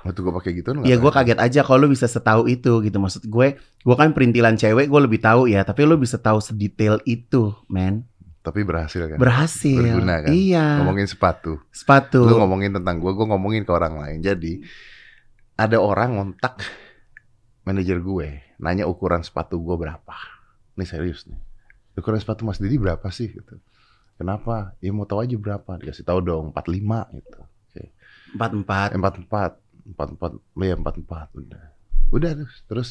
Waktu 0.03 0.19
gue 0.19 0.33
pakai 0.35 0.51
gitu 0.59 0.75
lu 0.75 0.83
Ya 0.83 0.99
gue 0.99 1.07
kaget 1.07 1.39
aja 1.39 1.63
kalau 1.63 1.87
lu 1.87 1.93
bisa 1.93 2.11
setahu 2.11 2.51
itu 2.51 2.83
gitu. 2.83 2.97
Maksud 2.99 3.23
gue, 3.23 3.47
gue 3.55 3.95
kan 3.95 4.11
perintilan 4.11 4.59
cewek, 4.59 4.91
gue 4.91 4.99
lebih 4.99 5.23
tahu 5.23 5.47
ya. 5.47 5.63
Tapi 5.63 5.87
lu 5.87 5.95
bisa 5.95 6.19
tahu 6.19 6.43
sedetail 6.43 6.99
itu, 7.07 7.55
man. 7.71 8.03
Tapi 8.43 8.67
berhasil 8.67 9.07
kan. 9.07 9.15
Berhasil. 9.15 9.79
Berguna 9.79 10.19
kan? 10.19 10.35
Iya. 10.35 10.83
Ngomongin 10.83 11.07
sepatu. 11.07 11.63
sepatu. 11.71 12.27
Lu 12.27 12.35
ngomongin 12.43 12.75
tentang 12.75 12.99
gue, 12.99 13.11
gue 13.15 13.23
ngomongin 13.23 13.63
ke 13.63 13.71
orang 13.71 13.95
lain. 13.95 14.19
Jadi 14.19 14.59
ada 15.55 15.79
orang 15.79 16.19
ngontak 16.19 16.59
manajer 17.63 17.97
gue, 17.97 18.27
nanya 18.57 18.83
ukuran 18.83 19.19
sepatu 19.19 19.57
gue 19.57 19.75
berapa. 19.77 20.15
Ini 20.73 20.83
serius 20.83 21.23
nih. 21.25 21.39
Ukuran 21.95 22.17
sepatu 22.17 22.43
Mas 22.43 22.57
Didi 22.57 22.75
berapa 22.75 23.05
sih? 23.07 23.29
Gitu. 23.29 23.55
Kenapa? 24.13 24.75
Ya 24.77 24.89
mau 24.89 25.03
tahu 25.03 25.19
aja 25.19 25.35
berapa. 25.35 25.77
Dikasih 25.77 26.03
tahu 26.03 26.19
dong, 26.19 26.45
45 26.51 27.07
gitu. 27.13 27.39
Empat 28.33 28.49
empat. 28.51 28.89
empat 28.91 29.13
empat 29.19 29.51
empat 29.83 30.07
empat 30.09 30.31
ya 30.57 30.73
empat 30.73 30.95
empat 30.95 31.27
udah 31.35 31.63
udah 32.09 32.31
terus 32.33 32.55
terus 32.65 32.89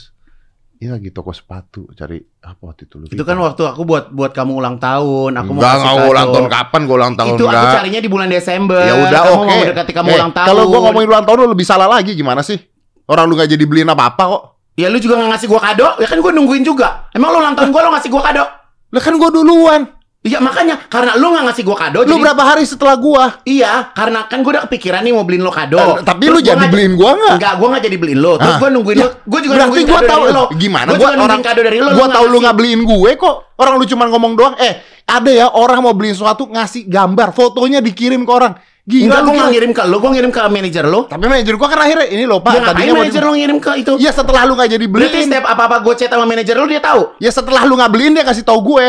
ini 0.76 0.86
lagi 0.86 1.08
toko 1.08 1.30
sepatu 1.30 1.88
cari 1.90 2.20
apa 2.38 2.58
waktu 2.60 2.84
itu 2.84 3.08
Itu 3.08 3.22
kan 3.22 3.38
waktu 3.38 3.64
aku 3.64 3.82
buat 3.82 4.10
buat 4.10 4.30
kamu 4.30 4.52
ulang 4.52 4.76
tahun. 4.76 5.34
Aku 5.34 5.50
mau 5.50 5.62
enggak 5.62 5.72
kasih 5.72 5.82
enggak 5.82 5.96
kado. 5.96 6.10
ulang 6.10 6.28
tahun 6.28 6.48
kapan 6.50 6.80
gue 6.82 6.94
ulang 6.94 7.14
tahun 7.16 7.30
Itu 7.30 7.42
aku 7.42 7.48
enggak 7.48 7.74
carinya 7.74 8.00
di 8.02 8.10
bulan 8.10 8.28
Desember. 8.28 8.82
ya 8.82 8.94
udah 8.94 9.20
oke 9.24 9.34
mau 9.40 9.56
mendekati 9.56 9.92
kamu 9.92 10.06
Eh, 10.06 10.14
ulang 10.14 10.32
tahun. 10.32 10.46
kalau 10.46 10.62
gue 10.64 10.80
ngomongin 10.80 11.08
ulang 11.08 11.24
tahun 11.24 11.36
lu 11.38 11.46
lebih 11.48 11.64
salah 11.64 11.88
lagi 11.88 12.12
gimana 12.12 12.42
sih 12.42 12.58
orang 13.04 13.24
lu 13.24 13.34
gak 13.34 13.48
jadi 13.48 13.64
beliin 13.64 13.88
apa 13.88 14.04
apa 14.10 14.22
kok 14.28 14.42
Ya 14.74 14.88
lu 14.88 14.96
juga 14.96 15.16
gak 15.16 15.30
ngasih 15.30 15.46
gua 15.46 15.60
kado. 15.60 15.86
Ya 15.96 16.06
kan 16.06 16.16
gua 16.16 16.30
nungguin 16.30 16.62
juga. 16.62 17.06
Emang 17.10 17.28
lu 17.28 17.38
ulang 17.38 17.52
tahun 17.52 17.68
gua 17.68 17.82
lu 17.82 17.90
ngasih 17.92 18.08
gua 18.08 18.24
kado. 18.24 18.44
lah 18.88 19.00
kan 19.00 19.16
gue 19.16 19.30
duluan 19.32 19.88
Iya 20.22 20.36
makanya 20.38 20.76
karena 20.86 21.16
lu 21.16 21.28
gak 21.28 21.44
ngasih 21.44 21.64
gua 21.64 21.76
kado. 21.76 21.98
lu 22.00 22.06
jadi- 22.06 22.22
berapa 22.22 22.42
hari 22.44 22.62
setelah 22.62 22.92
gua 22.94 23.40
Iya, 23.42 23.88
karena 23.90 24.22
kan 24.24 24.38
gua 24.38 24.52
udah 24.52 24.62
kepikiran 24.64 25.00
nih 25.00 25.10
mau 25.10 25.24
beliin 25.24 25.40
lo 25.40 25.48
kado. 25.48 25.74
Eh, 25.74 26.04
tapi 26.04 26.24
Terus 26.24 26.30
lu 26.30 26.38
gua 26.38 26.46
jadi 26.46 26.56
nggak- 26.58 26.70
beliin 26.70 26.92
gua 26.94 27.10
nggak 27.10 27.34
Enggak, 27.34 27.54
gua 27.56 27.68
gak 27.68 27.82
jadi 27.82 27.96
beliin 27.96 28.20
lo. 28.20 28.32
Terus 28.36 28.52
Ah. 28.54 28.60
gua 28.60 28.68
nungguin 28.68 28.96
lo. 28.96 29.08
Gua 29.24 29.40
juga 29.40 29.52
berarti 29.54 29.64
nungguin 29.66 29.86
gua 29.86 29.96
kado 29.98 30.06
tahu 30.06 30.22
dari 30.22 30.32
lo. 30.32 30.44
gimana 30.54 30.86
Gua 30.86 30.94
gua 30.94 31.08
juga 31.10 31.24
orang 31.24 31.40
kado 31.42 31.60
dari 31.62 31.78
lo. 31.80 31.88
gua 31.88 31.96
nggak 31.98 32.12
tahu 32.12 32.24
lu 32.26 32.36
nggak 32.38 32.56
beliin 32.56 32.80
gue 32.82 33.10
kok 33.18 33.36
orang 33.56 33.74
lu 33.74 33.84
cuma 33.84 34.04
ngomong 34.06 34.32
doang 34.34 34.54
eh 34.58 34.72
ada 35.04 35.30
ya 35.32 35.46
orang 35.50 35.78
mau 35.80 35.92
beliin 35.92 36.12
sesuatu 36.12 36.44
ngasih 36.46 36.84
gambar 36.84 37.28
fotonya 37.32 37.80
dikirim 37.80 38.22
ke 38.22 38.30
orang 38.30 38.52
gila 38.82 39.22
Enggak, 39.22 39.22
nggak 39.30 39.50
ngirim 39.54 39.70
ke 39.70 39.82
lo. 39.86 39.96
Gua 40.02 40.10
ngirim 40.10 40.30
ke 40.34 40.40
manajer 40.50 40.84
lo. 40.90 41.00
Tapi 41.06 41.24
manajer 41.30 41.54
gua 41.54 41.68
kan 41.70 41.80
akhirnya 41.86 42.06
ini 42.10 42.24
loh 42.26 42.42
Pak, 42.42 42.52
Ya 42.52 42.60
tadinya 42.66 42.92
manajer 42.98 43.22
lo 43.22 43.32
ngirim 43.38 43.58
ke 43.62 43.70
itu? 43.78 43.92
Iya 44.02 44.10
setelah 44.10 44.42
lu 44.42 44.58
gak 44.58 44.70
jadi 44.74 44.86
Berarti 44.90 45.14
beliin. 45.14 45.26
setiap 45.30 45.46
apa-apa 45.46 45.76
gue 45.86 45.94
chat 45.94 46.10
sama 46.10 46.26
manajer 46.26 46.54
lo 46.58 46.66
dia 46.66 46.82
tahu. 46.82 47.02
Ya 47.22 47.30
setelah 47.30 47.62
lu 47.62 47.78
gak 47.78 47.90
beliin 47.94 48.10
dia 48.10 48.26
kasih 48.26 48.42
tahu 48.42 48.58
gue. 48.74 48.86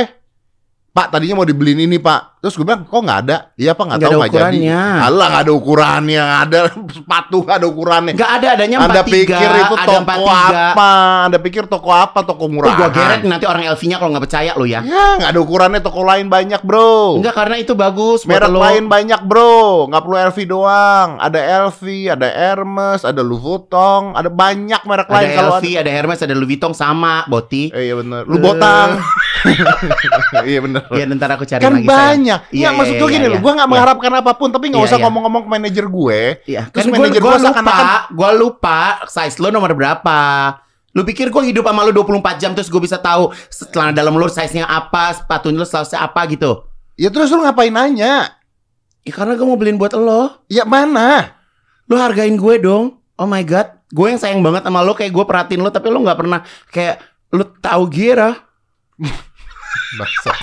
Pak 0.93 1.07
tadinya 1.13 1.37
mau 1.37 1.45
dibeliin 1.45 1.85
ini 1.85 2.01
Pak. 2.01 2.32
Terus 2.43 2.59
gue 2.59 2.67
bilang 2.67 2.83
kok 2.83 2.99
nggak 2.99 3.19
ada? 3.23 3.37
Iya 3.55 3.71
Pak 3.71 3.83
nggak 3.87 3.97
Nggak 3.97 4.03
tahu 4.03 4.11
ada 4.11 4.19
nggak 4.19 4.33
jadi. 4.35 4.43
ukurannya. 4.43 4.81
Alah 4.99 5.27
nggak 5.31 5.43
ada 5.47 5.53
ukurannya. 5.55 6.25
Ada 6.43 6.59
sepatu 6.99 7.37
nggak 7.39 7.55
ada 7.55 7.67
ukurannya. 7.71 8.11
Enggak 8.11 8.31
ada 8.35 8.47
adanya 8.51 8.77
Anda 8.83 8.99
43, 8.99 9.07
pikir 9.07 9.47
itu 9.47 9.75
ada 9.79 9.87
toko 9.87 10.01
43. 10.03 10.51
apa? 10.51 10.91
Anda 11.23 11.37
pikir 11.39 11.63
toko 11.71 11.89
apa? 11.89 12.19
Toko 12.21 12.43
murahan. 12.51 12.75
gua 12.75 12.89
geret 12.91 13.21
nanti 13.23 13.45
orang 13.47 13.63
LV-nya 13.63 13.95
kalau 13.95 14.11
nggak 14.11 14.25
percaya 14.27 14.51
lo 14.59 14.65
ya. 14.67 14.83
Ya 14.83 15.05
nggak 15.23 15.29
ada 15.31 15.39
ukurannya 15.39 15.79
toko 15.79 16.01
lain 16.03 16.27
banyak 16.27 16.61
bro. 16.61 17.15
Enggak 17.15 17.31
karena 17.33 17.55
itu 17.55 17.73
bagus 17.73 18.27
Merek 18.27 18.51
lo. 18.51 18.59
lain 18.59 18.91
banyak 18.91 19.21
bro, 19.23 19.87
nggak 19.87 20.01
perlu 20.03 20.15
LV 20.27 20.37
doang. 20.43 21.09
Ada 21.23 21.39
LV, 21.71 21.81
ada 22.11 22.27
Hermes, 22.27 23.07
ada 23.07 23.23
Louis 23.23 23.39
Vuitton, 23.39 24.19
ada 24.19 24.27
banyak 24.27 24.81
merek 24.83 25.07
Ada 25.07 25.15
lain. 25.15 25.27
Kalau 25.31 25.51
LV, 25.55 25.65
ada 25.79 25.91
Hermes, 25.95 26.19
ada 26.19 26.35
Louis 26.35 26.49
Vuitton 26.51 26.75
sama 26.75 27.23
Boti. 27.23 27.71
Eh, 27.71 27.87
iya 27.87 27.95
bener. 27.95 28.27
Lu 28.27 28.35
botang. 28.35 28.99
iya 30.49 30.59
bener. 30.59 30.81
Iya, 30.89 31.03
ntar 31.09 31.35
aku 31.35 31.43
cari 31.43 31.61
kan 31.61 31.73
lagi 31.73 31.83
sayang. 31.83 31.93
banyak. 31.93 32.32
Iya, 32.33 32.49
Iya, 32.49 32.59
iya, 32.65 32.69
maksud 32.73 32.93
gue 32.95 33.09
iya, 33.09 33.15
gini 33.15 33.25
iya. 33.25 33.33
loh, 33.33 33.39
gue 33.39 33.51
nggak 33.51 33.67
Iya. 33.67 33.73
mengharapkan 33.75 34.11
apa 34.15 34.31
pun, 34.33 34.49
tapi 34.49 34.65
nggak 34.69 34.81
Iya, 34.81 34.89
usah 34.89 34.97
iya. 34.97 35.03
ngomong-ngomong 35.05 35.41
ke 35.43 35.49
manajer 35.49 35.85
gue. 35.87 36.19
Iya, 36.45 36.61
Terus 36.69 36.83
kan 36.83 36.89
gue 36.89 36.97
manajer 36.99 37.19
gua 37.19 37.27
gua 37.27 37.35
lupa, 37.35 37.47
seakan-akan- 37.49 38.03
gue 38.09 38.29
lupa 38.37 38.79
size 39.07 39.37
lo 39.37 39.47
nomor 39.49 39.71
berapa. 39.73 40.19
Lu 40.93 41.01
pikir 41.01 41.27
gue 41.27 41.43
hidup 41.43 41.65
sama 41.65 41.81
lu 41.81 41.91
24 41.91 42.37
jam 42.37 42.53
terus 42.53 42.69
gue 42.69 42.77
bisa 42.77 42.97
tahu 42.97 43.33
celana 43.69 43.89
dalam 43.89 44.13
lu 44.13 44.25
size-nya 44.25 44.63
apa, 44.63 45.09
sepatunya 45.11 45.57
lu 45.57 45.65
size 45.65 45.93
apa 45.93 46.21
gitu. 46.27 46.69
Ya 46.93 47.09
terus 47.09 47.29
lu 47.29 47.41
ngapain 47.41 47.73
nanya? 47.73 48.29
Ya 49.01 49.11
karena 49.11 49.33
gue 49.33 49.41
mau 49.41 49.57
beliin 49.57 49.75
buat 49.75 49.91
lo. 49.93 50.45
Ya 50.45 50.63
mana? 50.63 51.33
Lu 51.89 51.97
hargain 51.97 52.37
gue 52.37 52.55
dong. 52.57 53.01
Oh 53.13 53.25
my 53.25 53.41
god, 53.41 53.73
gue 53.89 54.05
yang 54.05 54.17
sayang 54.17 54.41
banget 54.41 54.63
sama 54.63 54.81
lo 54.81 54.93
kayak 54.93 55.09
gue 55.09 55.25
perhatiin 55.25 55.61
lo 55.61 55.69
tapi 55.69 55.89
lo 55.89 55.97
nggak 55.99 56.17
pernah 56.17 56.39
kayak 56.69 57.01
lu 57.29 57.45
tahu 57.57 57.83
gira. 57.89 58.37
Bangsat. 59.97 60.37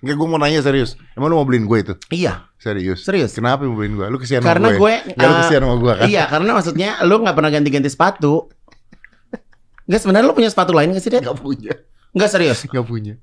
Enggak, 0.00 0.16
gue 0.16 0.26
mau 0.26 0.40
nanya 0.40 0.64
serius. 0.64 0.96
Emang 1.12 1.28
lu 1.28 1.36
mau 1.36 1.44
beliin 1.44 1.68
gue 1.68 1.78
itu? 1.80 1.94
Iya, 2.08 2.48
Serius? 2.56 3.04
serius. 3.04 3.36
Kenapa 3.36 3.68
mau 3.68 3.76
beliin 3.76 4.00
gue? 4.00 4.06
Lu 4.08 4.16
kesian 4.16 4.40
Karena 4.40 4.72
sama 4.72 4.80
gue, 4.80 4.94
gue. 5.04 5.12
Ya, 5.12 5.26
lu 5.28 5.32
eh, 5.32 5.40
kesian 5.44 5.60
sama 5.60 5.76
gue 5.76 5.92
kan? 5.92 6.06
Iya, 6.08 6.22
karena 6.24 6.50
maksudnya 6.56 6.90
lu 7.04 7.14
nggak 7.20 7.36
pernah 7.36 7.50
ganti-ganti 7.52 7.90
sepatu. 7.92 8.48
Enggak 9.84 10.00
sebenarnya 10.00 10.26
lu 10.26 10.36
punya 10.36 10.48
sepatu 10.48 10.72
lain 10.72 10.94
gak 10.94 11.02
sih, 11.02 11.10
Dad? 11.10 11.22
Gak 11.26 11.36
punya. 11.36 11.74
Enggak 12.16 12.30
serius. 12.30 12.58
Gak 12.64 12.86
punya. 12.86 13.14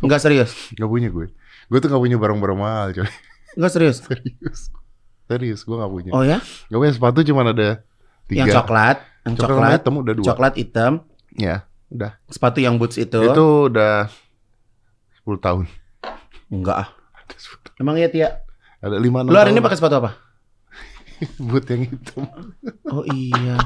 Enggak 0.00 0.20
serius. 0.20 0.50
Gak 0.74 0.88
punya 0.88 1.08
gue. 1.08 1.26
Gue 1.68 1.78
tuh 1.78 1.88
gak 1.92 2.02
punya 2.02 2.16
barang-barang 2.18 2.58
mahal 2.58 2.88
coy. 2.96 3.08
Enggak 3.54 3.72
serius. 3.72 3.96
Serius. 4.02 4.60
Serius, 5.28 5.60
gue 5.62 5.76
gak 5.76 5.92
punya. 5.92 6.10
Oh 6.16 6.24
ya? 6.24 6.40
Gak 6.40 6.78
punya 6.80 6.92
sepatu 6.96 7.20
cuma 7.22 7.44
ada 7.44 7.84
tiga. 8.26 8.42
Yang 8.42 8.56
coklat, 8.58 8.96
yang 9.22 9.34
Coklat, 9.36 9.52
coklat, 9.52 9.72
hitam 9.78 9.94
udah 10.00 10.14
dua. 10.16 10.24
coklat 10.26 10.54
hitam, 10.56 10.92
Ya, 11.36 11.56
udah. 11.92 12.10
sepatu 12.32 12.58
yang 12.58 12.74
boots 12.80 12.96
itu. 12.96 13.20
Itu 13.20 13.68
udah 13.68 14.08
10 15.22 15.36
tahun. 15.38 15.64
Enggak 16.48 16.76
ah. 16.76 16.88
Emang 17.76 18.00
iya 18.00 18.08
Tia? 18.08 18.28
Ada 18.80 18.96
5 18.96 19.28
Lu 19.28 19.36
hari 19.38 19.52
ini 19.52 19.60
pakai 19.60 19.76
sepatu 19.76 20.00
apa? 20.00 20.10
boot 21.50 21.66
yang 21.66 21.82
hitam. 21.82 22.24
Oh 22.88 23.02
iya. 23.10 23.58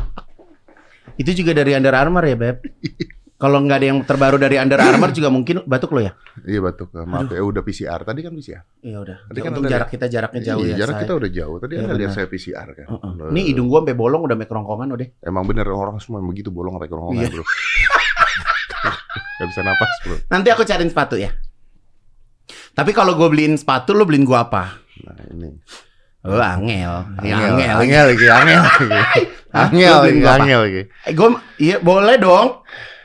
Itu 1.20 1.36
juga 1.36 1.52
dari 1.52 1.76
Under 1.76 1.92
Armour 1.92 2.24
ya, 2.24 2.36
Beb? 2.36 2.64
Kalau 3.36 3.58
nggak 3.58 3.78
ada 3.82 3.86
yang 3.90 3.98
terbaru 4.06 4.38
dari 4.38 4.54
Under 4.56 4.78
Armour 4.78 5.10
juga 5.10 5.26
mungkin 5.26 5.66
batuk 5.66 5.92
lo 5.92 6.00
ya? 6.00 6.14
Iya 6.46 6.62
batuk. 6.62 6.94
Maaf 6.94 7.34
ya 7.34 7.42
udah 7.42 7.62
PCR. 7.66 8.00
Tadi 8.06 8.22
kan 8.22 8.32
PCR. 8.32 8.62
Iya 8.86 8.98
udah. 9.02 9.16
Tadi 9.26 9.38
kan 9.42 9.50
Untung 9.52 9.66
jarak 9.66 9.88
kita 9.90 10.06
jaraknya 10.06 10.40
jauh 10.46 10.62
iya, 10.62 10.72
ya. 10.72 10.76
jarak 10.86 10.94
say. 10.94 11.02
kita 11.02 11.12
udah 11.18 11.30
jauh. 11.34 11.56
Tadi 11.58 11.72
Iya, 11.74 11.82
Anda 11.82 11.94
lihat 11.98 12.12
saya 12.14 12.26
PCR 12.30 12.68
kan. 12.70 12.86
Heeh. 12.86 13.10
Loh. 13.18 13.28
Ini 13.34 13.40
hidung 13.50 13.66
gua 13.66 13.82
sampai 13.82 13.96
bolong 13.98 14.22
udah 14.30 14.36
mekerongkongan 14.38 14.88
udah. 14.94 15.06
Emang 15.26 15.44
bener 15.44 15.66
orang 15.68 15.98
semua 15.98 16.22
yang 16.22 16.30
begitu 16.30 16.54
bolong 16.54 16.78
sampai 16.78 16.88
kerongkongan, 16.88 17.18
Iya. 17.20 17.30
Bro. 17.34 17.44
Gak 19.42 19.48
bisa 19.50 19.60
napas, 19.66 19.90
Bro. 20.06 20.16
Nanti 20.30 20.48
aku 20.54 20.62
cariin 20.62 20.88
sepatu 20.88 21.18
ya. 21.18 21.34
Tapi 22.72 22.90
kalau 22.96 23.12
gue 23.14 23.28
beliin 23.28 23.54
sepatu, 23.60 23.92
lu 23.92 24.08
beliin 24.08 24.24
gua 24.24 24.48
apa? 24.48 24.80
Nah, 25.04 25.16
ini. 25.28 25.60
Oh, 26.22 26.38
angel. 26.38 27.12
Angel, 27.18 27.36
angel. 27.52 27.76
angel 27.82 28.04
lagi, 28.14 28.26
angel 28.30 28.60
lagi. 28.62 29.22
Angel 29.52 29.94
lagi, 30.00 30.20
angel 30.38 30.60
lagi. 30.64 30.82
Eh, 31.04 31.12
gua, 31.12 31.28
iya 31.60 31.76
boleh 31.82 32.16
dong. 32.16 32.62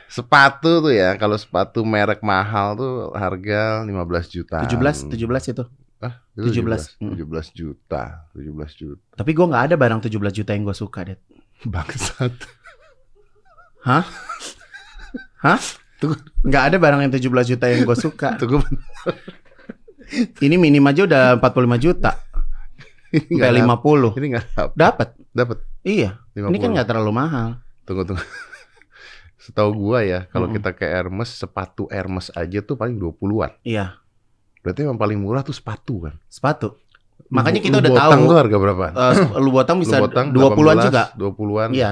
Sepatu 0.08 0.80
tuh 0.80 0.94
ya, 0.94 1.18
kalau 1.20 1.36
sepatu 1.36 1.84
merek 1.84 2.24
mahal 2.24 2.78
tuh 2.78 3.12
harga 3.12 3.84
15 3.84 3.92
juta. 4.32 4.64
17, 4.64 5.12
17 5.12 5.52
itu. 5.52 5.64
Ah, 5.98 6.22
itu 6.32 6.62
17. 6.62 6.96
17, 7.02 7.26
17 7.26 7.58
juta, 7.58 8.02
17 8.32 8.72
juta. 8.78 9.02
Tapi 9.18 9.30
gua 9.34 9.46
nggak 9.50 9.64
ada 9.68 9.76
barang 9.76 10.00
17 10.06 10.14
juta 10.32 10.50
yang 10.56 10.64
gua 10.64 10.76
suka, 10.78 11.00
Dad. 11.12 11.20
Bangsat. 11.74 12.32
Hah? 13.84 14.06
Hah? 15.44 15.60
Tuh, 15.98 16.14
Nggak 16.46 16.62
ada 16.70 16.76
barang 16.78 17.00
yang 17.02 17.12
17 17.12 17.50
juta 17.50 17.66
yang 17.66 17.82
gue 17.82 17.98
suka. 17.98 18.38
tuh 18.38 18.46
gue 18.46 18.62
Ini 20.38 20.56
minim 20.56 20.82
aja 20.82 21.04
udah 21.04 21.22
45 21.36 21.48
juta. 21.78 22.10
ini 23.08 23.24
Sampai 23.30 23.36
nggak 23.38 23.52
50. 23.80 24.18
Ini 24.18 24.26
nggak 24.30 24.46
dapet. 24.50 24.74
Dapat. 24.74 25.08
Dapat 25.30 25.58
Iya. 25.80 26.10
50. 26.32 26.48
Ini 26.48 26.58
kan 26.58 26.70
nggak 26.72 26.88
terlalu 26.88 27.12
mahal. 27.12 27.48
Tunggu 27.82 28.04
tunggu. 28.04 28.20
Setahu 29.38 29.70
gua 29.72 30.04
ya, 30.04 30.28
kalau 30.28 30.44
Mm-mm. 30.44 30.60
kita 30.60 30.70
ke 30.72 30.84
Hermes, 30.84 31.30
sepatu 31.30 31.88
Hermes 31.88 32.28
aja 32.30 32.60
tuh 32.60 32.74
paling 32.74 32.96
20-an. 32.96 33.56
Iya. 33.62 33.96
Berarti 34.60 34.84
yang 34.84 34.96
paling 34.96 35.16
murah 35.16 35.40
tuh 35.40 35.52
sepatu 35.52 36.04
kan. 36.04 36.20
Sepatu. 36.26 36.76
Makanya 37.28 37.60
kita 37.60 37.76
Lu 37.76 37.82
udah 37.82 37.92
botang 37.92 38.10
tahu. 38.18 38.28
tuh 38.28 38.36
harga 38.36 38.56
berapa? 38.58 38.84
eh, 38.92 39.14
lu 39.38 39.50
botong 39.50 39.78
bisa 39.80 39.96
Lu 39.96 40.04
botang 40.04 40.26
20-an 40.30 40.76
18, 40.76 40.86
juga. 40.88 41.02
20-an. 41.14 41.70
Iya. 41.72 41.90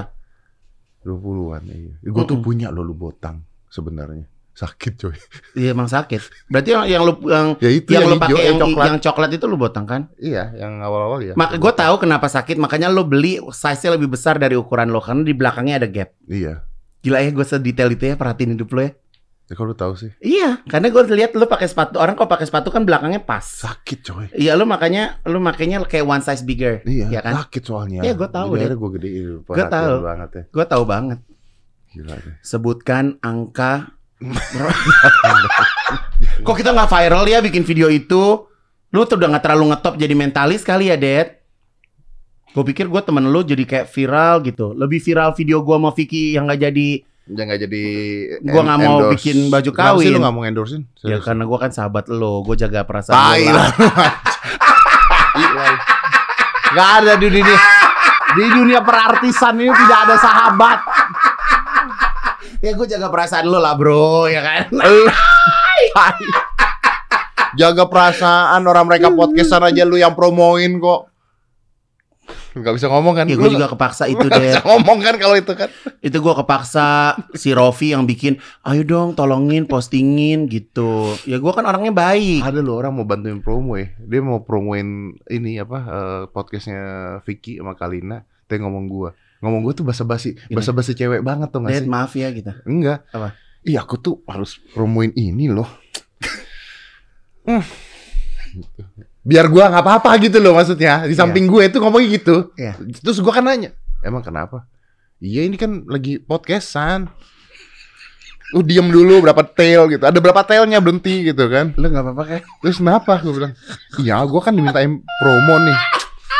20-an 1.01 1.61
iya. 1.65 1.93
Gue 2.03 2.23
tuh 2.25 2.37
punya 2.37 2.67
loh 2.69 2.83
lu 2.83 2.93
botang 2.93 3.41
sebenarnya. 3.67 4.27
Sakit 4.57 4.93
coy. 4.97 5.13
Iya 5.53 5.71
emang 5.71 5.85
sakit. 5.85 6.49
Berarti 6.49 6.73
yang 6.73 6.83
yang 6.89 7.01
lu 7.05 7.13
yang 7.23 7.53
Ya 7.61 7.69
itu 7.69 7.93
yang, 7.93 8.09
yang, 8.09 8.09
lu 8.09 8.17
pakai 8.17 8.41
yang, 8.41 8.57
coklat. 8.57 8.85
yang 8.89 8.97
coklat 8.97 9.29
itu 9.31 9.45
lu 9.45 9.53
botang 9.53 9.85
kan? 9.85 10.09
Iya, 10.17 10.49
yang 10.57 10.81
awal-awal 10.81 11.21
ya. 11.21 11.33
Maka 11.37 11.55
gue 11.55 11.71
tahu 11.71 11.95
kenapa 11.97 12.25
sakit, 12.25 12.57
makanya 12.57 12.89
lu 12.89 13.05
beli 13.05 13.37
size-nya 13.43 13.93
lebih 13.93 14.09
besar 14.09 14.35
dari 14.35 14.53
ukuran 14.53 14.89
lo 14.89 14.97
karena 14.97 15.21
di 15.21 15.31
belakangnya 15.31 15.77
ada 15.77 15.85
gap. 15.85 16.09
Iya. 16.25 16.65
Gila 16.99 17.21
ya 17.21 17.29
gue 17.29 17.45
sedetail 17.45 17.89
itu 17.91 18.03
ya 18.03 18.17
perhatiin 18.17 18.57
hidup 18.57 18.73
lo 18.73 18.81
ya. 18.81 18.91
Ya 19.47 19.53
kalau 19.53 19.71
lu 19.71 19.77
tahu 19.77 19.93
sih. 19.93 20.09
Iya, 20.19 20.59
karena 20.65 20.89
gue 20.89 21.01
lihat 21.13 21.31
lu 21.31 21.45
pakai 21.45 21.69
sepatu 21.69 22.01
orang 22.01 22.17
kok 22.17 22.25
pakai 22.25 22.43
sepatu 22.43 22.67
kan 22.67 22.81
belakangnya 22.81 23.21
pas. 23.21 23.45
Sakit 23.45 23.99
coy. 24.03 24.25
Iya, 24.33 24.57
lu 24.57 24.65
makanya 24.65 25.21
lu 25.23 25.37
makanya 25.37 25.85
kayak 25.85 26.03
one 26.03 26.19
size 26.19 26.41
bigger. 26.41 26.81
Iya, 26.83 27.13
Iya 27.13 27.19
kan? 27.21 27.45
sakit 27.45 27.61
soalnya. 27.61 28.01
Iya, 28.03 28.11
gua 28.11 28.27
tahu 28.27 28.57
Jadi 28.57 28.67
deh. 28.67 28.75
gue. 28.75 28.89
Gua 28.89 28.99
Perhatian 29.47 29.69
tahu. 29.71 29.93
banget 30.01 30.29
ya. 30.33 30.43
Gue 30.49 30.65
tahu 30.65 30.83
banget. 30.83 31.19
Gila 31.93 32.13
deh. 32.17 32.35
Sebutkan 32.41 33.21
angka. 33.21 33.93
kok 36.45 36.55
kita 36.57 36.73
nggak 36.73 36.89
viral 36.89 37.25
ya 37.29 37.37
bikin 37.41 37.61
video 37.61 37.85
itu? 37.91 38.47
Lu 38.89 39.05
tuh 39.05 39.19
udah 39.19 39.37
nggak 39.37 39.43
terlalu 39.45 39.75
ngetop 39.75 39.93
jadi 39.99 40.13
mentalis 40.17 40.65
kali 40.65 40.89
ya, 40.89 40.97
Dad? 40.97 41.37
Gue 42.55 42.63
pikir 42.73 42.89
gue 42.89 43.01
temen 43.05 43.29
lu 43.29 43.45
jadi 43.45 43.63
kayak 43.67 43.87
viral 43.93 44.41
gitu. 44.41 44.73
Lebih 44.73 44.97
viral 45.03 45.35
video 45.37 45.61
gue 45.61 45.75
sama 45.77 45.91
Vicky 45.93 46.33
yang 46.33 46.49
nggak 46.49 46.61
jadi. 46.71 46.89
Ya 47.27 47.43
nggak 47.43 47.59
jadi 47.67 47.83
Gua 48.39 48.61
nggak 48.63 48.79
mau 48.87 49.03
endorse. 49.03 49.11
bikin 49.19 49.37
baju 49.51 49.69
Kenapa 49.75 49.99
sih 49.99 50.07
kawin. 50.07 50.11
lu 50.15 50.19
nggak 50.23 50.33
mau 50.33 50.43
endorsein? 50.47 50.83
Ya 51.03 51.17
karena 51.19 51.43
gue 51.43 51.57
kan 51.59 51.71
sahabat 51.75 52.05
lo, 52.07 52.39
gue 52.47 52.55
jaga 52.55 52.87
perasaan 52.87 53.13
Tai 53.13 53.41
lo 53.43 53.51
lah. 53.53 53.69
Gak 56.67 56.89
ada 57.03 57.13
di 57.15 57.27
dunia 57.31 57.59
di 58.37 58.43
dunia 58.53 58.79
perartisan 58.83 59.55
ini 59.57 59.71
tidak 59.71 59.99
ada 60.07 60.15
sahabat. 60.19 60.79
Ya 62.57 62.73
gue 62.73 62.87
jaga 62.89 63.13
perasaan 63.13 63.45
lo 63.45 63.61
lah 63.61 63.77
bro, 63.77 64.25
ya 64.25 64.41
kan? 64.41 64.73
Jaga 67.57 67.85
perasaan 67.85 68.65
orang 68.65 68.89
mereka 68.89 69.13
podcastan 69.13 69.61
aja 69.61 69.85
lu 69.85 69.97
yang 69.97 70.17
promoin 70.17 70.81
kok. 70.81 71.13
Gak 72.57 72.73
bisa 72.73 72.89
ngomong 72.89 73.13
kan? 73.13 73.29
Ya 73.29 73.37
gue 73.37 73.49
juga 73.53 73.69
kepaksa 73.69 74.09
itu 74.09 74.25
deh. 74.25 74.41
bisa 74.41 74.65
ngomong 74.65 74.97
kan 75.05 75.15
kalau 75.21 75.37
itu 75.37 75.53
kan? 75.53 75.69
Itu 76.01 76.17
gue 76.17 76.33
kepaksa 76.33 77.13
si 77.37 77.53
Rofi 77.53 77.93
yang 77.93 78.09
bikin, 78.09 78.41
ayo 78.65 78.81
dong 78.81 79.13
tolongin 79.13 79.69
postingin 79.69 80.49
gitu. 80.49 81.13
Ya 81.29 81.37
gue 81.37 81.51
kan 81.53 81.61
orangnya 81.61 81.93
baik. 81.93 82.41
Ada 82.41 82.65
loh 82.65 82.81
orang 82.81 82.97
mau 82.97 83.05
bantuin 83.05 83.37
promo 83.37 83.77
ya. 83.77 83.93
Dia 84.01 84.21
mau 84.25 84.41
promoin 84.41 85.13
ini 85.29 85.61
apa 85.61 85.77
eh, 85.85 86.23
podcastnya 86.33 86.81
Vicky 87.21 87.61
sama 87.61 87.77
Kalina. 87.77 88.25
Dia 88.49 88.57
ngomong 88.65 88.85
gua. 88.89 89.13
Ngomong 89.43 89.61
gua 89.61 89.73
tuh 89.77 89.85
basa-basi, 89.85 90.33
basa-basi 90.49 90.97
cewek 90.97 91.21
banget 91.21 91.53
tuh 91.53 91.61
Dad 91.61 91.69
gak 91.69 91.83
sih? 91.85 91.89
maaf 91.89 92.11
ya 92.17 92.29
gitu. 92.33 92.51
Enggak. 92.65 93.05
Apa? 93.13 93.37
Iya 93.67 93.83
aku 93.83 93.95
tuh 93.99 94.15
harus 94.25 94.57
promoin 94.73 95.13
ini 95.13 95.51
loh. 95.51 95.67
Hmm. 97.45 97.63
Biar 99.21 99.51
gua 99.51 99.69
nggak 99.71 99.83
apa-apa 99.83 100.09
gitu 100.23 100.39
loh 100.39 100.57
maksudnya. 100.57 101.05
Di 101.05 101.13
samping 101.13 101.45
gue 101.45 101.67
itu 101.67 101.77
ngomongnya 101.77 102.09
gitu. 102.17 102.51
Iya. 102.55 102.79
Terus 103.03 103.19
gua 103.21 103.37
kan 103.37 103.45
nanya, 103.45 103.75
emang 104.01 104.23
kenapa? 104.23 104.65
Iya 105.17 105.49
ini 105.49 105.57
kan 105.57 105.85
lagi 105.89 106.21
podcastan. 106.21 107.09
Lu 108.55 108.63
diem 108.63 108.87
dulu 108.87 109.19
berapa 109.27 109.43
tail 109.43 109.91
gitu. 109.91 110.07
Ada 110.07 110.23
berapa 110.23 110.39
tailnya 110.47 110.79
berhenti 110.79 111.27
gitu 111.27 111.51
kan. 111.51 111.75
Lu 111.75 111.91
gak 111.91 111.99
apa-apa 111.99 112.23
kan? 112.23 112.41
Terus 112.63 112.79
kenapa? 112.79 113.19
Gue 113.19 113.33
bilang, 113.35 113.53
iya 113.99 114.23
gue 114.23 114.39
kan 114.39 114.55
dimintain 114.55 115.03
promo 115.19 115.55
nih. 115.67 115.77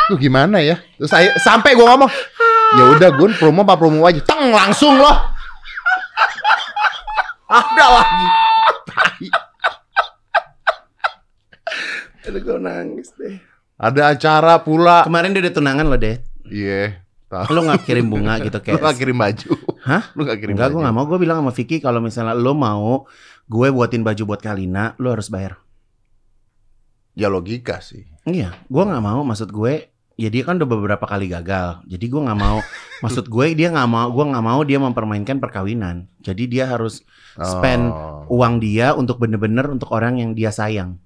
Lu 0.08 0.16
gimana 0.16 0.56
ya? 0.64 0.80
Terus 0.96 1.12
saya 1.12 1.36
sampai 1.36 1.76
gue 1.76 1.84
ngomong, 1.84 2.08
ya 2.76 2.84
udah 2.92 3.08
gue 3.14 3.28
promo 3.36 3.64
apa 3.64 3.74
promo 3.74 4.04
aja. 4.04 4.20
Teng 4.20 4.52
langsung 4.52 4.98
loh. 4.98 5.16
Ada 7.48 7.86
lagi. 7.88 8.26
Aduh 12.28 12.40
gue 12.44 12.58
nangis 12.60 13.08
deh. 13.16 13.40
Ada 13.78 14.12
acara 14.12 14.60
pula. 14.60 15.06
Kemarin 15.06 15.32
dia 15.32 15.42
udah 15.48 15.54
tunangan 15.54 15.86
lo 15.86 15.96
deh. 15.96 16.18
Iya. 16.44 17.00
tahu. 17.28 17.52
Lu 17.52 17.60
gak 17.64 17.84
kirim 17.84 18.08
bunga 18.08 18.40
gitu 18.40 18.56
Lu 18.56 18.64
kayak. 18.64 18.80
gak 18.82 18.96
kirim 18.98 19.16
baju. 19.16 19.50
Hah? 19.84 20.02
Lu 20.16 20.24
gak 20.24 20.38
kirim 20.40 20.56
Enggak, 20.56 20.72
baju. 20.72 20.76
gue 20.76 20.84
gak 20.84 20.96
mau. 20.96 21.04
Gue 21.06 21.18
bilang 21.20 21.38
sama 21.40 21.52
Vicky 21.52 21.76
kalau 21.78 22.00
misalnya 22.00 22.32
lo 22.32 22.52
mau 22.52 23.04
gue 23.48 23.68
buatin 23.72 24.04
baju 24.04 24.22
buat 24.28 24.40
Kalina, 24.40 24.92
lo 25.00 25.12
harus 25.12 25.28
bayar. 25.28 25.56
Ya 27.16 27.32
logika 27.32 27.80
sih. 27.80 28.04
Iya, 28.24 28.52
gue 28.68 28.82
nggak 28.84 29.00
mau. 29.02 29.24
Maksud 29.24 29.48
gue, 29.50 29.88
ya 30.18 30.28
dia 30.28 30.42
kan 30.42 30.58
udah 30.58 30.66
beberapa 30.66 31.06
kali 31.06 31.30
gagal. 31.30 31.80
Jadi 31.86 32.04
gue 32.04 32.20
nggak 32.20 32.36
mau. 32.36 32.58
maksud 33.06 33.30
gue 33.30 33.46
dia 33.54 33.70
nggak 33.70 33.88
mau. 33.88 34.10
Gue 34.10 34.24
nggak 34.26 34.44
mau 34.44 34.60
dia 34.66 34.76
mempermainkan 34.76 35.38
perkawinan. 35.38 36.10
Jadi 36.20 36.50
dia 36.50 36.66
harus 36.66 37.06
spend 37.38 37.94
Oh. 37.94 38.26
uang 38.42 38.58
dia 38.58 38.92
untuk 38.92 39.22
bener-bener 39.22 39.70
untuk 39.70 39.94
orang 39.94 40.18
yang 40.18 40.34
dia 40.34 40.50
sayang. 40.50 40.98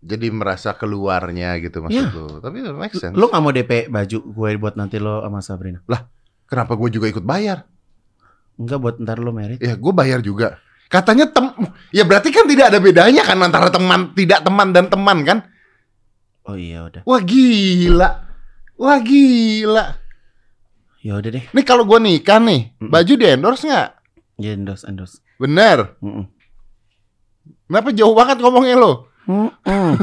Jadi 0.00 0.28
merasa 0.28 0.72
keluarnya 0.72 1.56
gitu 1.60 1.84
maksud 1.84 1.96
Iya. 1.96 2.08
lu. 2.12 2.40
Tapi 2.40 2.56
make 2.72 2.96
sense. 2.96 3.12
Lo 3.12 3.28
nggak 3.28 3.42
mau 3.44 3.52
DP 3.52 3.72
baju 3.86 4.18
gue 4.24 4.50
buat 4.56 4.74
nanti 4.74 4.96
lo 4.96 5.20
sama 5.20 5.44
Sabrina? 5.44 5.84
Kenapa 6.44 6.72
gue 6.76 6.88
juga 6.88 7.08
ikut 7.08 7.24
bayar? 7.24 7.68
Enggak 8.56 8.78
buat 8.80 8.96
ntar 9.00 9.20
lo 9.20 9.32
merit. 9.32 9.60
Ya 9.60 9.76
gue 9.76 9.92
bayar 9.92 10.20
juga. 10.20 10.56
Katanya 10.88 11.26
tem, 11.26 11.50
ya 11.90 12.04
berarti 12.04 12.28
kan 12.30 12.44
tidak 12.46 12.70
ada 12.70 12.78
bedanya 12.78 13.24
kan 13.24 13.40
antara 13.40 13.66
teman 13.68 14.12
tidak 14.14 14.44
teman 14.44 14.70
dan 14.70 14.86
teman 14.86 15.24
kan? 15.24 15.38
Oh 16.44 16.54
iya 16.54 16.84
udah. 16.84 17.02
Wah 17.02 17.18
gila, 17.18 18.23
wah 18.78 18.98
gila. 19.00 19.96
Ya 21.04 21.20
udah 21.20 21.30
deh. 21.36 21.44
Nih 21.52 21.64
kalau 21.68 21.84
gue 21.84 22.00
nikah 22.00 22.40
nih, 22.40 22.72
Mm-mm. 22.80 22.88
baju 22.88 23.12
di 23.12 23.26
endorse 23.28 23.68
nggak? 23.68 23.88
Ya 24.40 24.56
endorse 24.56 24.88
endorse. 24.88 25.20
Bener. 25.36 26.00
Mm-mm. 26.00 26.24
Kenapa 27.68 27.92
jauh 27.92 28.16
banget 28.16 28.40
ngomongnya 28.40 28.80
lo? 28.80 29.12
Mm-mm. 29.28 29.88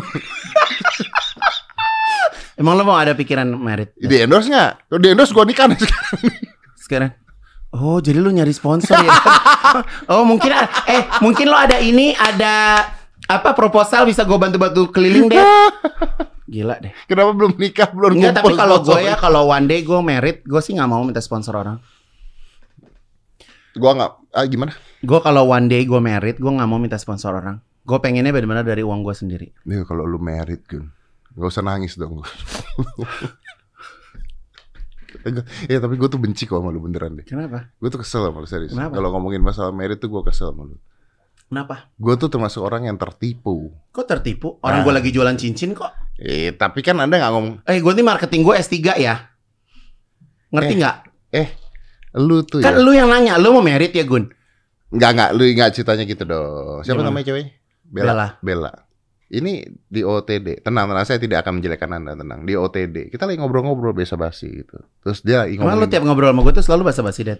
Emang 2.62 2.78
lo 2.78 2.86
mau 2.86 2.94
ada 2.94 3.18
pikiran 3.18 3.50
merit 3.58 3.98
Di 3.98 4.22
endorse 4.22 4.54
nggak? 4.54 4.94
Di 5.02 5.08
endorse 5.10 5.34
gue 5.34 5.46
nikah 5.50 5.66
nih 5.66 5.82
sekarang. 5.82 6.22
sekarang? 6.78 7.12
Oh 7.72 8.04
jadi 8.04 8.20
lu 8.20 8.30
nyari 8.30 8.54
sponsor 8.54 9.00
ya? 9.00 9.10
oh 10.12 10.28
mungkin 10.28 10.52
eh 10.86 11.08
mungkin 11.24 11.48
lo 11.48 11.56
ada 11.56 11.80
ini 11.80 12.12
ada 12.14 12.84
apa 13.26 13.56
proposal 13.56 14.04
bisa 14.06 14.28
gue 14.28 14.38
bantu-bantu 14.38 14.92
keliling 14.92 15.32
deh. 15.32 15.40
Gila 16.52 16.76
deh. 16.84 16.92
Kenapa 17.08 17.32
belum 17.32 17.56
nikah 17.56 17.96
belum 17.96 18.12
Enggak 18.20 18.44
tapi 18.44 18.60
kalau 18.60 18.84
gue 18.84 19.00
ya 19.00 19.16
kalau 19.16 19.48
one 19.48 19.72
day 19.72 19.88
gue 19.88 20.00
merit 20.04 20.44
gue 20.44 20.60
sih 20.60 20.76
nggak 20.76 20.90
mau 20.92 21.00
minta 21.08 21.24
sponsor 21.24 21.56
orang. 21.56 21.80
Gua 23.72 23.96
nggak. 23.96 24.12
Ah, 24.36 24.44
gimana? 24.52 24.76
Gue 25.00 25.20
kalau 25.24 25.48
one 25.48 25.72
day 25.72 25.88
gue 25.88 26.00
merit 26.04 26.36
gue 26.36 26.52
nggak 26.52 26.68
mau 26.68 26.76
minta 26.76 27.00
sponsor 27.00 27.40
orang. 27.40 27.64
Gue 27.88 27.98
pengennya 28.04 28.36
benar-benar 28.36 28.68
dari 28.68 28.84
uang 28.84 29.00
gue 29.00 29.16
sendiri. 29.16 29.48
Nih 29.64 29.88
kalau 29.88 30.04
lu 30.04 30.20
merit 30.20 30.68
Gun, 30.68 30.92
gak 31.34 31.48
usah 31.50 31.64
nangis 31.64 31.96
dong. 31.96 32.20
ya 35.72 35.78
tapi 35.80 35.96
gue 36.00 36.10
tuh 36.10 36.20
benci 36.20 36.48
kok 36.48 36.60
sama 36.60 36.72
lu 36.72 36.84
beneran 36.84 37.16
deh. 37.16 37.26
Kenapa? 37.28 37.72
Gue 37.80 37.90
tuh 37.92 38.04
kesel 38.04 38.28
sama 38.28 38.44
lu 38.44 38.48
serius. 38.48 38.76
Kalau 38.76 39.10
ngomongin 39.16 39.40
masalah 39.40 39.72
merit 39.72 40.04
tuh 40.04 40.12
gue 40.12 40.22
kesel 40.28 40.52
sama 40.52 40.68
lu. 40.68 40.76
Kenapa? 41.52 41.92
Gue 42.00 42.16
tuh 42.16 42.32
termasuk 42.32 42.64
orang 42.64 42.88
yang 42.88 42.96
tertipu. 42.96 43.76
Kok 43.92 44.06
tertipu? 44.08 44.56
Orang 44.64 44.82
Ah. 44.82 44.86
gue 44.88 44.94
lagi 44.96 45.10
jualan 45.12 45.36
cincin 45.36 45.76
kok. 45.76 45.92
Eh, 46.22 46.54
tapi 46.54 46.86
kan 46.86 46.98
anda 46.98 47.18
nggak 47.18 47.34
ngomong. 47.34 47.54
Eh 47.66 47.82
gue 47.82 47.92
nih 47.92 48.06
marketing 48.06 48.42
gue 48.46 48.54
S3 48.56 48.78
ya. 48.96 49.16
Ngerti 50.52 50.74
Eh, 50.74 50.78
nggak? 50.78 50.98
Lu 52.20 52.44
tuh 52.44 52.60
Kan 52.60 52.78
ya. 52.78 52.84
lu 52.84 52.92
yang 52.92 53.10
nanya, 53.10 53.40
lu 53.40 53.56
mau 53.56 53.64
merit 53.64 53.90
ya 53.90 54.04
Gun? 54.04 54.30
Nggak 54.92 55.10
nggak, 55.16 55.30
lu 55.34 55.44
nggak 55.50 55.70
ceritanya 55.72 56.04
gitu 56.04 56.24
dong. 56.28 56.84
Siapa 56.84 57.00
Gimana? 57.00 57.10
namanya 57.10 57.26
cewek? 57.32 57.46
Bella. 57.88 58.28
Bella. 58.44 58.72
Ini 59.32 59.64
di 59.88 60.04
OTD. 60.04 60.60
Tenang, 60.60 60.92
tenang. 60.92 61.08
Saya 61.08 61.16
tidak 61.16 61.48
akan 61.48 61.64
menjelekkan 61.64 61.88
anda. 61.96 62.20
Tenang. 62.20 62.44
Di 62.44 62.52
OTD. 62.52 63.08
Kita 63.08 63.24
lagi 63.24 63.40
ngobrol-ngobrol 63.40 63.96
biasa 63.96 64.20
basi 64.20 64.52
gitu. 64.52 64.76
Terus 65.00 65.24
dia 65.24 65.48
lagi 65.48 65.56
lu 65.56 65.88
tiap 65.88 66.04
ngobrol 66.04 66.36
sama 66.36 66.44
gue 66.44 66.54
tuh 66.60 66.66
selalu 66.68 66.92
basa-basi, 66.92 67.22
Dad? 67.24 67.40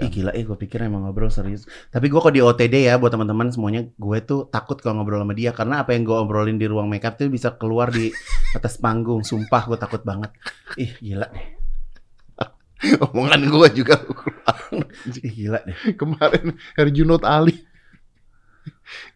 Ih 0.00 0.08
gila, 0.08 0.32
eh 0.32 0.42
gue 0.42 0.56
pikir 0.56 0.80
emang 0.80 1.04
ngobrol 1.04 1.28
serius. 1.28 1.68
Tapi 1.88 2.08
gue 2.08 2.16
kok 2.16 2.32
di 2.32 2.40
OTD 2.40 2.88
ya 2.88 2.96
buat 2.96 3.12
teman-teman 3.12 3.52
semuanya, 3.52 3.84
gue 3.84 4.18
tuh 4.24 4.48
takut 4.48 4.80
kalau 4.80 5.00
ngobrol 5.00 5.20
sama 5.20 5.36
dia 5.36 5.52
karena 5.52 5.84
apa 5.84 5.92
yang 5.92 6.08
gue 6.08 6.16
obrolin 6.16 6.56
di 6.56 6.64
ruang 6.64 6.88
makeup 6.88 7.20
tuh 7.20 7.28
bisa 7.28 7.52
keluar 7.54 7.92
di 7.92 8.08
atas 8.56 8.80
panggung. 8.80 9.20
Sumpah 9.20 9.68
gue 9.68 9.76
takut 9.76 10.00
banget. 10.00 10.32
Ih 10.74 10.96
gila 10.98 11.28
deh, 11.28 11.46
Omongan 13.04 13.44
gue 13.44 13.68
juga 13.76 14.00
ih 15.20 15.32
gila 15.36 15.60
deh. 15.62 15.76
kemarin 15.94 16.56
Herjunot 16.74 17.28
Ali. 17.28 17.60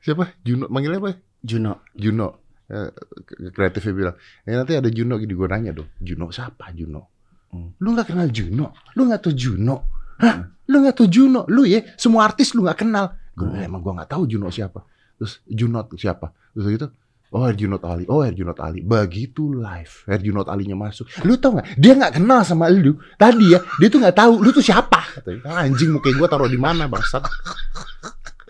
Siapa? 0.05 0.37
Juno. 0.45 0.69
Manggilnya 0.69 1.01
apa? 1.01 1.13
Juno, 1.41 1.81
Juno. 1.97 2.45
Ke- 2.65 3.53
kreatifnya 3.53 3.93
bilang, 3.93 4.17
eh 4.45 4.57
nanti 4.57 4.73
ada 4.73 4.89
Juno 4.89 5.21
gitu 5.21 5.37
gue 5.37 5.49
nanya 5.49 5.73
dong. 5.73 5.89
Juno 6.01 6.33
siapa 6.33 6.73
Juno? 6.73 7.13
Hmm. 7.53 7.77
Lu 7.79 7.93
nggak 7.93 8.09
kenal 8.13 8.29
Juno? 8.33 8.73
Lu 8.97 9.05
nggak 9.05 9.21
tahu 9.21 9.35
Juno? 9.37 9.77
Hah? 10.21 10.37
Lu 10.67 10.81
nggak 10.81 10.97
tahu 10.97 11.09
Juno? 11.09 11.45
Lu 11.51 11.65
ya 11.65 11.83
semua 11.97 12.25
artis 12.25 12.55
lu 12.55 12.65
nggak 12.65 12.85
kenal. 12.87 13.13
Gue 13.35 13.51
Hmm. 13.51 13.67
emang 13.67 13.81
gue 13.83 13.93
nggak 13.93 14.11
tahu 14.11 14.25
Juno 14.27 14.49
siapa. 14.49 14.85
Terus 15.19 15.43
Juno 15.45 15.83
tuh 15.85 15.99
siapa? 15.99 16.31
Terus 16.55 16.67
gitu. 16.71 16.87
Oh 17.35 17.43
Herjunot 17.43 17.83
Ali, 17.83 18.07
oh 18.07 18.23
Herjunot 18.23 18.63
Ali. 18.63 18.79
Begitu 18.79 19.51
live, 19.51 20.07
Herjunot 20.07 20.47
Alinya 20.47 20.79
masuk. 20.79 21.11
Lu 21.27 21.35
tau 21.35 21.59
gak? 21.59 21.67
Dia 21.75 21.99
nggak 21.99 22.23
kenal 22.23 22.47
sama 22.47 22.71
lu. 22.71 22.95
Tadi 23.19 23.51
ya, 23.51 23.59
dia 23.83 23.89
tuh 23.91 23.99
nggak 23.99 24.15
tahu 24.15 24.39
lu 24.39 24.55
tuh 24.55 24.63
siapa. 24.63 25.03
Katanya, 25.19 25.43
"Ah, 25.51 25.67
anjing 25.67 25.91
muka 25.91 26.15
gue 26.15 26.29
taruh 26.31 26.47
di 26.47 26.55
mana 26.55 26.87
bangsat. 26.87 27.27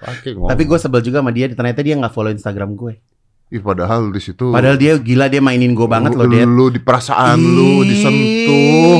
Oke. 0.05 0.37
Tapi 0.37 0.63
gue 0.69 0.77
sebel 0.77 1.01
juga 1.01 1.25
sama 1.25 1.33
dia. 1.33 1.49
Ternyata 1.49 1.81
dia 1.81 1.97
nggak 1.97 2.13
follow 2.13 2.29
Instagram 2.29 2.77
gue. 2.77 3.01
Ih, 3.53 3.61
padahal 3.61 4.09
di 4.09 4.19
situ. 4.25 4.51
Padahal 4.51 4.81
dia 4.81 4.97
gila 4.97 5.29
dia 5.29 5.39
mainin 5.39 5.77
gue 5.77 5.85
banget 5.85 6.17
loh 6.17 6.25
dia. 6.27 6.49
Lu 6.49 6.73
di 6.73 6.81
perasaan 6.81 7.37
lu 7.39 7.85
disentuh. 7.85 8.97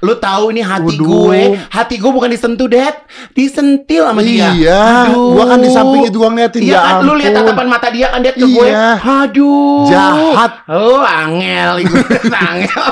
Lu 0.00 0.14
tahu 0.16 0.54
ini 0.54 0.62
hati 0.62 0.96
Waduh. 0.96 1.04
gue, 1.04 1.40
hati 1.68 1.94
gue 1.98 2.08
bukan 2.08 2.30
disentuh, 2.30 2.70
Dad. 2.70 2.94
Disentil 3.34 4.06
sama 4.06 4.22
dia. 4.24 4.54
Iya, 4.54 5.12
Aduh. 5.12 5.34
gua 5.34 5.44
kan 5.50 5.58
di 5.60 5.68
sampingnya 5.68 6.10
juga 6.14 6.30
ngeliatin. 6.30 6.62
Iya 6.62 6.72
ya 6.72 6.80
kan, 6.80 6.94
lu 7.04 7.12
lihat 7.18 7.32
tatapan 7.36 7.66
mata 7.68 7.88
dia 7.90 8.06
kan 8.08 8.20
dia 8.22 8.32
ke 8.32 8.46
gue. 8.46 8.66
Iya. 8.70 8.86
Aduh. 9.02 9.84
Jahat. 9.90 10.52
Oh, 10.70 11.02
angel 11.02 11.72
ibu. 11.84 11.96
angel. 12.48 12.86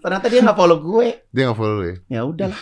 Ternyata 0.00 0.26
dia 0.26 0.40
nggak 0.42 0.58
follow 0.58 0.78
gue. 0.80 1.06
Dia 1.30 1.42
nggak 1.48 1.56
follow 1.56 1.74
lu 1.80 1.84
ya. 1.86 1.96
Ya 2.08 2.20
udahlah, 2.26 2.60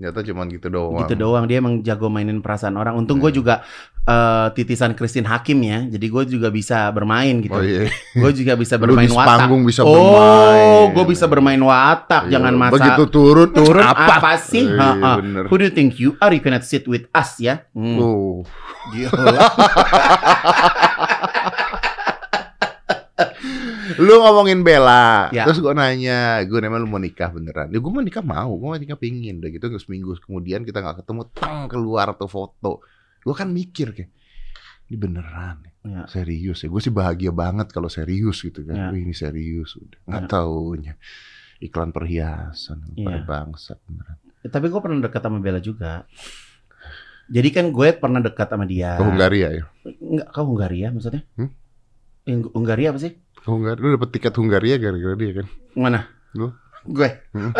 Ternyata 0.00 0.24
cuman 0.24 0.48
gitu 0.48 0.72
doang. 0.72 1.04
gitu 1.04 1.12
doang. 1.12 1.44
Dia 1.44 1.60
emang 1.60 1.84
jago 1.84 2.08
mainin 2.08 2.40
perasaan 2.40 2.72
orang. 2.74 2.96
Untung 2.96 3.20
gue 3.20 3.28
juga 3.30 3.60
eh, 4.02 4.48
titisan 4.56 4.96
Christine 4.96 5.28
Hakim 5.28 5.60
ya. 5.60 5.84
Jadi 5.84 6.06
gue 6.08 6.24
juga 6.24 6.48
bisa 6.48 6.88
bermain 6.88 7.44
gitu. 7.44 7.52
Oh 7.52 7.60
iya. 7.60 7.92
Gue 8.16 8.32
juga 8.32 8.56
bisa 8.56 8.74
Lu 8.80 8.88
bermain 8.88 9.04
di 9.04 9.12
watak. 9.12 9.28
panggung 9.44 9.60
bisa 9.68 9.84
oh, 9.84 9.92
bermain. 9.92 10.96
gue 10.96 11.04
bisa 11.04 11.28
bermain 11.28 11.60
watak. 11.60 12.32
Iya. 12.32 12.40
Jangan 12.40 12.54
masa 12.56 12.74
Begitu 12.80 13.04
turun, 13.12 13.52
turun 13.52 13.84
apa, 13.84 14.16
apa? 14.16 14.40
sih? 14.40 14.64
Iya, 14.64 14.80
Ha, 14.80 14.88
ha. 14.96 15.12
bener. 15.20 15.44
Who 15.52 15.60
do 15.60 15.68
you 15.68 15.74
think 15.76 16.00
you 16.00 16.16
are? 16.16 16.32
You 16.32 16.40
cannot 16.40 16.64
sit 16.64 16.88
with 16.88 17.04
us 17.12 17.36
ya. 17.36 17.68
Hmm. 17.76 18.00
Tuh. 18.00 18.48
Gila. 18.96 19.12
Lu 24.00 24.16
ngomongin 24.16 24.64
Bella, 24.64 25.28
Ya. 25.28 25.44
terus 25.44 25.60
gue 25.60 25.68
nanya, 25.70 26.40
gue 26.42 26.56
nanya 26.56 26.80
lu 26.80 26.88
mau 26.88 26.96
nikah 26.96 27.28
beneran? 27.28 27.68
Ya 27.68 27.76
gue 27.76 27.92
mau 27.92 28.00
nikah 28.00 28.24
mau, 28.24 28.48
gue 28.50 28.64
mau 28.66 28.74
nikah 28.74 28.96
pingin. 28.96 29.38
Udah 29.38 29.52
gitu 29.52 29.68
seminggu 29.76 30.16
kemudian 30.18 30.64
kita 30.64 30.80
nggak 30.80 31.04
ketemu, 31.04 31.22
tang 31.36 31.68
keluar 31.68 32.16
tuh 32.16 32.24
foto. 32.26 32.80
Gue 33.20 33.34
kan 33.36 33.52
mikir 33.52 33.92
kayak, 33.92 34.08
ini 34.88 34.96
beneran, 34.96 35.60
Ya. 35.84 36.08
serius 36.08 36.64
ya. 36.64 36.68
Gue 36.68 36.80
sih 36.80 36.88
bahagia 36.88 37.28
banget 37.28 37.68
kalau 37.68 37.92
serius 37.92 38.40
gitu 38.40 38.64
kan. 38.64 38.74
Ya. 38.74 38.88
Wih 38.88 39.04
ini 39.04 39.12
serius 39.12 39.76
udah. 39.76 40.00
Nggak 40.08 40.24
Ya. 40.24 40.28
taunya 40.28 40.94
iklan 41.60 41.92
perhiasan, 41.92 42.96
Ya. 42.96 43.04
pada 43.04 43.20
bangsat 43.22 43.76
beneran. 43.84 44.16
Ya, 44.40 44.48
Tapi 44.48 44.66
gue 44.66 44.80
pernah 44.80 44.98
dekat 44.98 45.20
sama 45.20 45.38
Bella 45.38 45.60
juga. 45.60 46.08
Jadi 47.30 47.48
kan 47.52 47.68
gue 47.68 47.88
pernah 47.94 48.18
dekat 48.18 48.48
sama 48.48 48.64
dia. 48.64 48.96
Ke 48.96 49.04
Hungaria 49.04 49.48
ya? 49.52 49.64
Enggak, 49.84 50.28
kau 50.32 50.48
Hungaria 50.48 50.88
maksudnya? 50.90 51.22
Hmm? 51.36 51.52
Hungaria 52.26 52.90
apa 52.90 52.98
sih? 52.98 53.12
Hungaria, 53.48 53.80
lu 53.80 53.96
dapet 53.96 54.10
tiket 54.12 54.34
Hungaria 54.36 54.76
gara-gara 54.76 55.14
dia 55.16 55.32
kan? 55.40 55.46
Mana? 55.72 56.00
Lu? 56.36 56.52
Gue. 56.84 57.08
Hmm. 57.32 57.52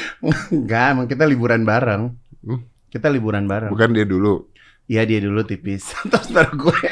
Enggak, 0.54 0.86
emang 0.94 1.06
kita 1.06 1.24
liburan 1.26 1.62
bareng. 1.62 2.14
Hmm. 2.42 2.60
Kita 2.88 3.10
liburan 3.10 3.44
bareng. 3.44 3.70
Bukan 3.74 3.90
dia 3.90 4.06
dulu. 4.06 4.46
Iya 4.86 5.02
dia 5.02 5.18
dulu 5.18 5.42
tipis. 5.42 5.90
Terus 6.10 6.28
baru 6.30 6.54
gue. 6.54 6.88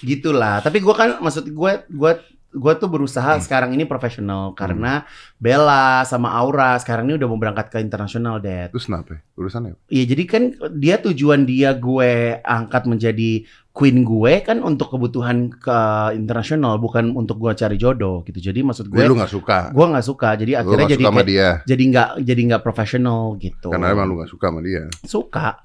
Gitulah. 0.00 0.62
Tapi 0.62 0.78
gue 0.78 0.94
kan 0.94 1.18
maksud 1.18 1.50
gue 1.50 1.72
gue 1.90 2.12
gue 2.48 2.72
tuh 2.80 2.88
berusaha 2.88 3.36
Hmm. 3.36 3.44
sekarang 3.44 3.70
ini 3.76 3.84
profesional 3.84 4.56
karena 4.56 5.04
Bella 5.36 6.00
sama 6.08 6.32
Aura 6.32 6.80
sekarang 6.80 7.04
ini 7.04 7.20
udah 7.20 7.28
mau 7.28 7.36
berangkat 7.36 7.68
ke 7.68 7.78
internasional, 7.78 8.40
Dad. 8.40 8.72
Terus 8.72 8.88
kenapa? 8.88 9.18
ya? 9.18 9.20
Urusannya? 9.36 9.76
Iya, 9.92 10.04
jadi 10.16 10.22
kan 10.24 10.42
dia 10.80 10.96
tujuan 10.96 11.44
dia 11.44 11.76
gue 11.76 12.40
angkat 12.40 12.88
menjadi 12.88 13.44
queen 13.78 14.02
gue 14.02 14.42
kan 14.42 14.58
untuk 14.58 14.90
kebutuhan 14.90 15.54
ke 15.54 15.78
internasional, 16.10 16.82
bukan 16.82 17.14
untuk 17.14 17.38
gue 17.38 17.54
cari 17.54 17.78
jodoh 17.78 18.26
gitu. 18.26 18.42
Jadi 18.42 18.66
maksud 18.66 18.90
gue, 18.90 18.98
Gue 18.98 19.06
lu 19.06 19.14
gak 19.14 19.30
suka. 19.30 19.70
gue 19.70 19.86
nggak 19.86 20.02
suka. 20.02 20.34
Jadi 20.34 20.52
Lu 20.52 20.58
akhirnya 20.58 20.82
gak 20.82 20.94
jadi 20.98 21.04
suka 21.06 21.22
dia. 21.22 21.48
jadi 21.62 21.82
nggak 21.86 22.08
jadi 22.26 22.40
nggak 22.50 22.62
profesional 22.66 23.38
gitu. 23.38 23.70
Karena 23.70 23.94
emang 23.94 24.10
lu 24.10 24.18
gak 24.18 24.34
suka 24.34 24.50
sama 24.50 24.60
dia. 24.66 24.90
suka, 25.06 25.62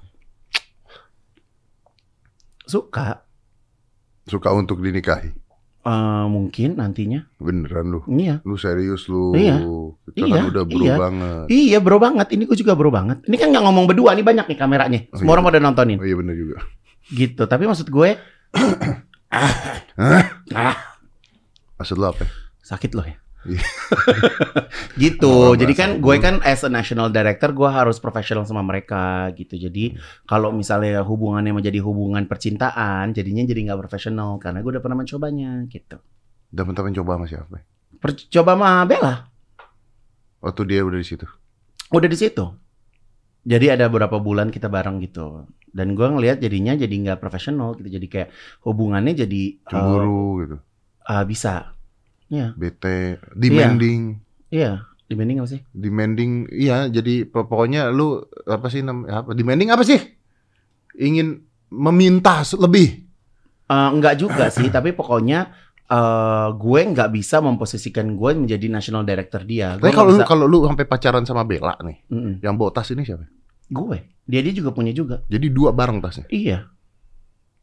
suka. 2.64 3.26
Suka 4.24 4.48
untuk 4.54 4.80
dinikahi. 4.80 5.28
Eh, 5.84 6.24
mungkin 6.32 6.80
nantinya. 6.80 7.28
Beneran 7.36 7.92
lu. 7.92 8.00
Iya. 8.08 8.40
Lu 8.40 8.56
serius 8.56 9.04
lu. 9.04 9.36
Iya. 9.36 9.60
Kita 10.08 10.24
Iya, 10.24 10.34
kan 10.40 10.44
udah 10.48 10.64
bro 10.64 10.80
iya. 10.80 10.96
banget. 10.96 11.44
Iya 11.52 11.78
bro 11.84 11.98
banget. 12.00 12.26
Ini 12.32 12.42
gue 12.48 12.56
juga 12.56 12.72
bro 12.72 12.88
banget. 12.88 13.20
Ini 13.28 13.36
kan 13.36 13.52
nggak 13.52 13.64
ngomong 13.68 13.84
berdua. 13.84 14.16
Ini 14.16 14.24
banyak 14.24 14.46
nih 14.48 14.56
kameranya. 14.56 15.00
Oh, 15.12 15.20
Semua 15.20 15.28
iya. 15.28 15.36
orang 15.36 15.44
pada 15.44 15.58
nontonin. 15.60 15.98
Oh 16.00 16.06
iya 16.08 16.16
bener 16.16 16.32
juga. 16.32 16.56
Gitu. 17.10 17.42
Tapi 17.44 17.64
maksud 17.64 17.88
gue 17.88 18.16
Maksud 21.76 21.96
lu 21.98 22.06
apa? 22.06 22.24
sakit 22.64 22.96
loh 22.96 23.04
ya. 23.04 23.16
Iya. 23.44 23.60
gitu. 25.04 25.28
Oh, 25.28 25.52
Jadi 25.52 25.76
kan 25.76 26.00
gue 26.00 26.16
kan 26.16 26.40
as 26.48 26.64
a 26.64 26.72
national 26.72 27.12
director 27.12 27.52
gue 27.52 27.68
harus 27.68 28.00
profesional 28.00 28.48
sama 28.48 28.64
mereka 28.64 29.28
gitu. 29.36 29.60
Jadi 29.60 30.00
kalau 30.24 30.48
misalnya 30.48 31.04
hubungannya 31.04 31.52
menjadi 31.52 31.84
hubungan 31.84 32.24
percintaan, 32.24 33.12
jadinya 33.12 33.44
jadi 33.44 33.68
nggak 33.68 33.80
profesional 33.84 34.40
karena 34.40 34.64
gue 34.64 34.70
udah 34.72 34.80
pernah 34.80 34.96
mencobanya 34.96 35.60
gitu. 35.68 36.00
Udah 36.56 36.64
mentok 36.64 36.88
mencoba 36.88 37.20
sama 37.20 37.26
siapa? 37.28 37.56
Per- 38.00 38.28
coba 38.32 38.52
sama 38.56 38.70
Bella 38.88 39.14
Waktu 40.40 40.60
dia 40.64 40.80
udah 40.84 40.96
di 41.00 41.04
situ. 41.04 41.24
udah 41.92 42.08
di 42.08 42.16
situ. 42.16 42.44
Jadi 43.44 43.66
ada 43.68 43.92
beberapa 43.92 44.16
bulan 44.16 44.48
kita 44.48 44.72
bareng 44.72 45.04
gitu. 45.04 45.44
Dan 45.74 45.92
gue 45.92 46.06
ngelihat 46.06 46.40
jadinya 46.40 46.72
jadi 46.72 46.90
nggak 46.90 47.20
profesional 47.20 47.76
gitu. 47.76 47.88
Jadi 47.92 48.06
kayak 48.08 48.28
hubungannya 48.64 49.12
jadi 49.12 49.42
Cemburu 49.68 50.44
gitu. 50.44 50.56
ah, 51.04 51.22
bisa. 51.28 51.76
Iya, 52.32 52.56
Bete. 52.56 53.20
Demanding. 53.36 54.16
iya. 54.48 54.88
Dibanding 55.04 55.44
apa 55.44 55.48
sih? 55.52 55.60
Demanding. 55.76 56.48
Iya 56.48 56.88
jadi 56.88 57.28
po- 57.28 57.44
pokoknya 57.44 57.92
lu 57.92 58.24
apa 58.48 58.72
sih 58.72 58.80
nam 58.80 59.04
apa? 59.04 59.36
Demanding 59.36 59.68
apa 59.68 59.84
sih? 59.84 60.00
Ingin 60.96 61.44
meminta 61.68 62.40
lebih. 62.56 63.04
Eh, 63.68 63.88
enggak 63.92 64.16
juga 64.16 64.48
sih, 64.48 64.72
tapi 64.72 64.96
pokoknya 64.96 65.52
eh 65.84 66.48
gue 66.56 66.80
nggak 66.80 67.10
bisa 67.12 67.44
memposisikan 67.44 68.16
gue 68.16 68.30
menjadi 68.32 68.66
national 68.72 69.04
director 69.04 69.44
dia. 69.44 69.76
Gue 69.76 69.92
Tapi 69.92 69.96
kalau 69.96 70.10
lu 70.16 70.20
kalau 70.24 70.44
lu 70.48 70.58
sampai 70.64 70.86
pacaran 70.88 71.24
sama 71.28 71.44
Bella 71.44 71.76
nih, 71.84 72.00
Mm-mm. 72.08 72.34
yang 72.40 72.56
bawa 72.56 72.72
tas 72.72 72.88
ini 72.92 73.04
siapa? 73.04 73.28
gue, 73.64 73.98
dia 74.28 74.40
dia 74.44 74.54
juga 74.54 74.70
punya 74.76 74.92
juga. 74.92 75.24
Jadi 75.28 75.48
dua 75.48 75.72
bareng 75.72 76.00
tasnya. 76.00 76.28
Iya. 76.28 76.68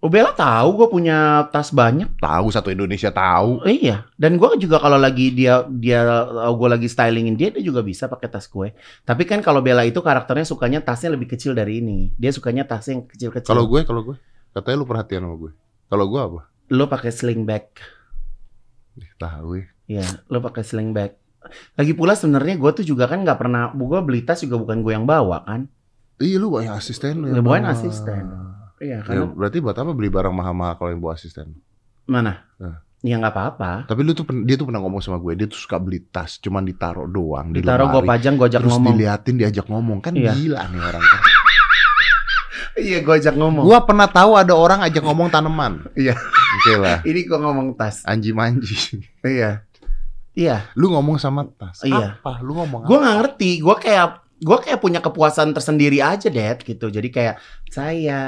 Oh 0.02 0.10
Bella 0.10 0.34
tahu 0.34 0.82
gue 0.82 0.88
punya 0.90 1.46
tas 1.54 1.70
banyak. 1.70 2.18
Tahu 2.18 2.50
satu 2.50 2.74
Indonesia 2.74 3.14
tahu. 3.14 3.62
Iya. 3.70 4.10
Dan 4.18 4.42
gue 4.42 4.50
juga 4.58 4.82
kalau 4.82 4.98
lagi 4.98 5.30
dia 5.30 5.62
dia 5.70 6.02
gue 6.50 6.68
lagi 6.70 6.90
stylingin 6.90 7.38
dia, 7.38 7.54
dia 7.54 7.62
juga 7.62 7.86
bisa 7.86 8.10
pakai 8.10 8.26
tas 8.26 8.50
gue. 8.50 8.74
Tapi 9.06 9.24
kan 9.30 9.46
kalau 9.46 9.62
Bella 9.62 9.86
itu 9.86 10.02
karakternya 10.02 10.46
sukanya 10.50 10.82
tasnya 10.82 11.14
lebih 11.14 11.30
kecil 11.30 11.54
dari 11.54 11.86
ini. 11.86 12.10
Dia 12.18 12.34
sukanya 12.34 12.66
tas 12.66 12.90
yang 12.90 13.06
kecil-kecil. 13.06 13.54
Kalau 13.54 13.70
gue, 13.70 13.86
kalau 13.86 14.02
gue, 14.02 14.18
katanya 14.58 14.78
lu 14.82 14.90
perhatian 14.90 15.22
sama 15.22 15.38
gue. 15.38 15.52
Kalau 15.86 16.06
gue 16.10 16.22
apa? 16.22 16.42
lo 16.72 16.88
pakai 16.88 17.12
sling 17.12 17.44
bag. 17.44 17.68
Tahu 19.18 19.50
ya. 19.56 19.66
Iya, 19.92 20.08
lo 20.26 20.40
pakai 20.40 20.62
sling 20.62 20.92
bag. 20.92 21.16
Lagi 21.74 21.92
pula 21.92 22.14
sebenarnya 22.14 22.56
gue 22.56 22.72
tuh 22.72 22.86
juga 22.86 23.06
kan 23.06 23.22
nggak 23.22 23.38
pernah, 23.38 23.70
gue 23.70 24.00
beli 24.02 24.22
tas 24.22 24.40
juga 24.40 24.56
bukan 24.58 24.80
gue 24.80 24.94
yang 24.94 25.04
bawa 25.04 25.42
kan. 25.42 25.68
Iya 26.16 26.38
lu 26.38 26.48
banyak 26.50 26.72
asisten 26.72 27.18
lu. 27.18 27.26
Ya, 27.28 27.36
yang 27.36 27.44
bawain 27.44 27.66
asisten. 27.66 28.24
Iya, 28.78 28.98
Ya, 28.98 28.98
karena 29.02 29.26
berarti 29.28 29.58
buat 29.58 29.74
apa 29.74 29.92
beli 29.92 30.10
barang 30.10 30.32
mahal-mahal 30.32 30.74
kalau 30.76 30.90
yang 30.90 31.02
bawa 31.02 31.14
asisten? 31.14 31.54
mana? 32.04 32.44
Nah. 32.56 32.82
Ya 33.02 33.18
nggak 33.18 33.30
apa-apa. 33.30 33.72
Tapi 33.86 34.02
lu 34.02 34.14
tuh 34.14 34.26
dia 34.46 34.54
tuh 34.54 34.70
pernah 34.70 34.78
ngomong 34.80 35.02
sama 35.02 35.18
gue, 35.18 35.34
dia 35.34 35.46
tuh 35.46 35.58
suka 35.58 35.76
beli 35.76 36.02
tas, 36.04 36.38
cuman 36.38 36.62
ditaruh 36.62 37.06
doang 37.06 37.50
di 37.50 37.62
Ditaruh 37.62 37.90
gue 37.90 38.02
pajang, 38.04 38.38
gue 38.38 38.46
ajak 38.46 38.62
Terus 38.62 38.72
ngomong. 38.72 38.94
diliatin, 38.94 39.36
diajak 39.36 39.66
ngomong 39.66 39.98
kan 40.00 40.14
Iya. 40.14 40.34
gila 40.34 40.62
nih 40.68 40.78
orang. 40.80 41.02
kan. 41.02 41.22
Iya, 42.72 43.04
gue 43.04 43.14
ajak 43.14 43.36
ngomong. 43.36 43.68
Gua 43.68 43.84
pernah 43.84 44.08
tahu 44.08 44.32
ada 44.34 44.56
orang 44.56 44.80
ajak 44.82 45.04
ngomong 45.04 45.28
tanaman. 45.28 45.92
Iya. 45.94 46.16
Oke 46.52 46.74
lah, 46.76 47.00
Ini 47.02 47.20
gue 47.24 47.38
ngomong 47.38 47.74
tas. 47.74 48.04
anji 48.04 48.32
manji. 48.32 48.76
Iya. 49.22 49.64
Iya. 50.32 50.68
Lu 50.76 50.92
ngomong 50.92 51.16
sama 51.16 51.48
tas. 51.48 51.80
Iya. 51.82 52.20
Apa? 52.20 52.40
Lu 52.40 52.56
ngomong 52.56 52.84
Gue 52.84 52.98
apa? 52.98 53.04
nggak 53.04 53.18
ngerti. 53.20 53.52
Gue 53.60 53.76
kayak 53.78 54.08
gue 54.42 54.58
kayak 54.58 54.80
punya 54.82 55.00
kepuasan 55.00 55.54
tersendiri 55.54 56.02
aja, 56.02 56.26
Dad, 56.28 56.66
gitu. 56.66 56.90
Jadi 56.90 57.08
kayak 57.08 57.38
saya 57.70 58.22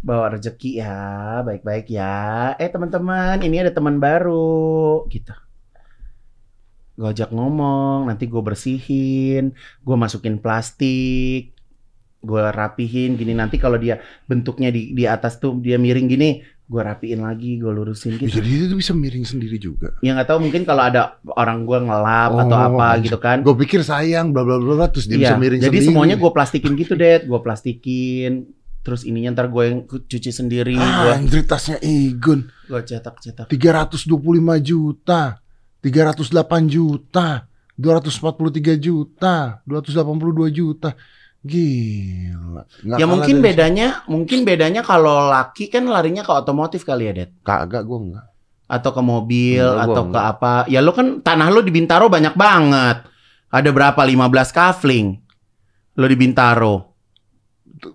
bawa 0.00 0.32
rezeki 0.32 0.80
ya, 0.80 0.98
baik-baik 1.44 1.86
ya. 1.88 2.56
Eh 2.56 2.72
teman-teman, 2.72 3.36
ini 3.38 3.60
ada 3.60 3.68
teman 3.68 4.00
baru, 4.00 5.04
gitu. 5.12 5.36
Gue 6.96 7.08
ajak 7.12 7.30
ngomong, 7.30 8.08
nanti 8.08 8.26
gue 8.26 8.40
bersihin, 8.40 9.52
gue 9.84 9.96
masukin 9.96 10.40
plastik, 10.40 11.52
gue 12.18 12.42
rapihin 12.48 13.14
gini. 13.14 13.36
Nanti 13.36 13.60
kalau 13.60 13.76
dia 13.76 14.00
bentuknya 14.24 14.72
di 14.72 14.96
di 14.96 15.04
atas 15.04 15.36
tuh 15.36 15.60
dia 15.60 15.76
miring 15.76 16.08
gini, 16.08 16.40
gue 16.68 16.82
rapiin 16.84 17.24
lagi, 17.24 17.56
gue 17.56 17.72
lurusin 17.72 18.12
Ya, 18.14 18.18
gitu. 18.20 18.38
jadi 18.38 18.68
itu 18.68 18.76
bisa 18.76 18.92
miring 18.92 19.24
sendiri 19.24 19.56
juga. 19.56 19.96
Ya 19.98 20.12
nggak 20.12 20.28
tahu 20.28 20.38
mungkin 20.38 20.62
kalau 20.62 20.84
ada 20.84 21.16
orang 21.26 21.64
gue 21.64 21.78
ngelap 21.80 22.30
atau 22.36 22.52
Oh, 22.54 22.66
apa 22.68 22.84
anjir. 22.92 23.08
gitu 23.08 23.16
kan. 23.16 23.40
Gue 23.40 23.56
pikir 23.56 23.80
sayang 23.80 24.30
bla 24.30 24.44
bla 24.44 24.56
bla 24.56 24.76
bla, 24.76 24.86
terus 24.86 25.04
dia 25.04 25.16
Iya, 25.16 25.32
bisa 25.32 25.36
miring 25.36 25.60
jadi 25.60 25.72
sendiri. 25.72 25.88
semuanya 25.88 26.16
gue 26.16 26.28
plastikin 26.28 26.72
gitu 26.74 26.92
deh, 26.92 27.24
gue 27.24 27.40
plastikin. 27.40 28.32
Terus 28.78 29.02
ininya 29.02 29.32
ntar 29.34 29.48
gue 29.48 29.62
yang 29.64 29.80
cuci 29.84 30.28
sendiri, 30.28 30.76
Ah, 30.76 30.92
gue 31.02 31.12
anjir 31.18 31.40
tasnya 31.42 31.80
Igun. 31.80 32.52
gue 32.64 32.80
cetak 32.82 33.16
cetak. 33.18 33.46
325 33.48 34.04
juta, 34.60 35.40
308 35.80 36.68
juta, 36.68 37.48
243 37.76 38.76
juta, 38.76 39.36
282 39.64 40.48
juta. 40.50 40.92
Gila. 41.40 42.62
Nggak 42.82 42.98
Ya 42.98 43.06
mungkin 43.06 43.36
bedanya, 43.38 43.88
mungkin 44.04 44.42
bedanya 44.42 44.82
kalau 44.82 45.26
laki 45.26 45.68
kan 45.68 45.86
larinya 45.86 46.20
ke 46.20 46.30
otomotif 46.30 46.82
kali 46.82 47.06
ya, 47.06 47.12
Det. 47.14 47.28
Kagak 47.40 47.82
gue 47.82 47.98
enggak. 48.00 48.26
Atau 48.66 48.90
ke 48.90 49.00
mobil 49.00 49.62
Enggak, 49.62 49.86
atau 49.86 50.02
ke 50.04 50.10
enggak. 50.12 50.24
apa. 50.28 50.52
Ya 50.66 50.80
lo 50.80 50.92
kan 50.92 51.20
tanah 51.20 51.48
lo 51.48 51.60
di 51.60 51.70
Bintaro 51.70 52.06
banyak 52.06 52.34
banget. 52.34 53.06
Ada 53.48 53.70
berapa? 53.70 53.96
15 53.96 54.18
kafling. 54.50 55.16
Lo 55.94 56.04
di 56.04 56.16
Bintaro. 56.16 56.92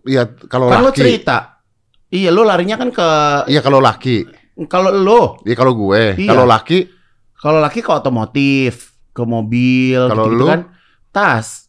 Ya 0.03 0.23
kalau 0.47 0.71
Kan 0.71 0.81
laki. 0.85 0.97
cerita. 0.97 1.59
Iya, 2.07 2.29
lo 2.29 2.41
larinya 2.41 2.77
kan 2.77 2.89
ke 2.89 3.09
Iya 3.47 3.59
kalau 3.59 3.77
laki. 3.77 4.23
kalau 4.65 4.89
lo, 4.89 5.21
Iya 5.43 5.55
kalau 5.55 5.73
gue. 5.75 6.15
Iya. 6.15 6.29
Kalau 6.29 6.45
laki 6.45 6.79
kalau 7.35 7.59
laki 7.59 7.83
ke 7.83 7.91
otomotif, 7.91 8.73
ke 9.11 9.23
mobil, 9.23 9.99
Kalau 10.07 10.25
gitu, 10.25 10.37
lu? 10.37 10.45
kan. 10.47 10.61
Tas. 11.11 11.62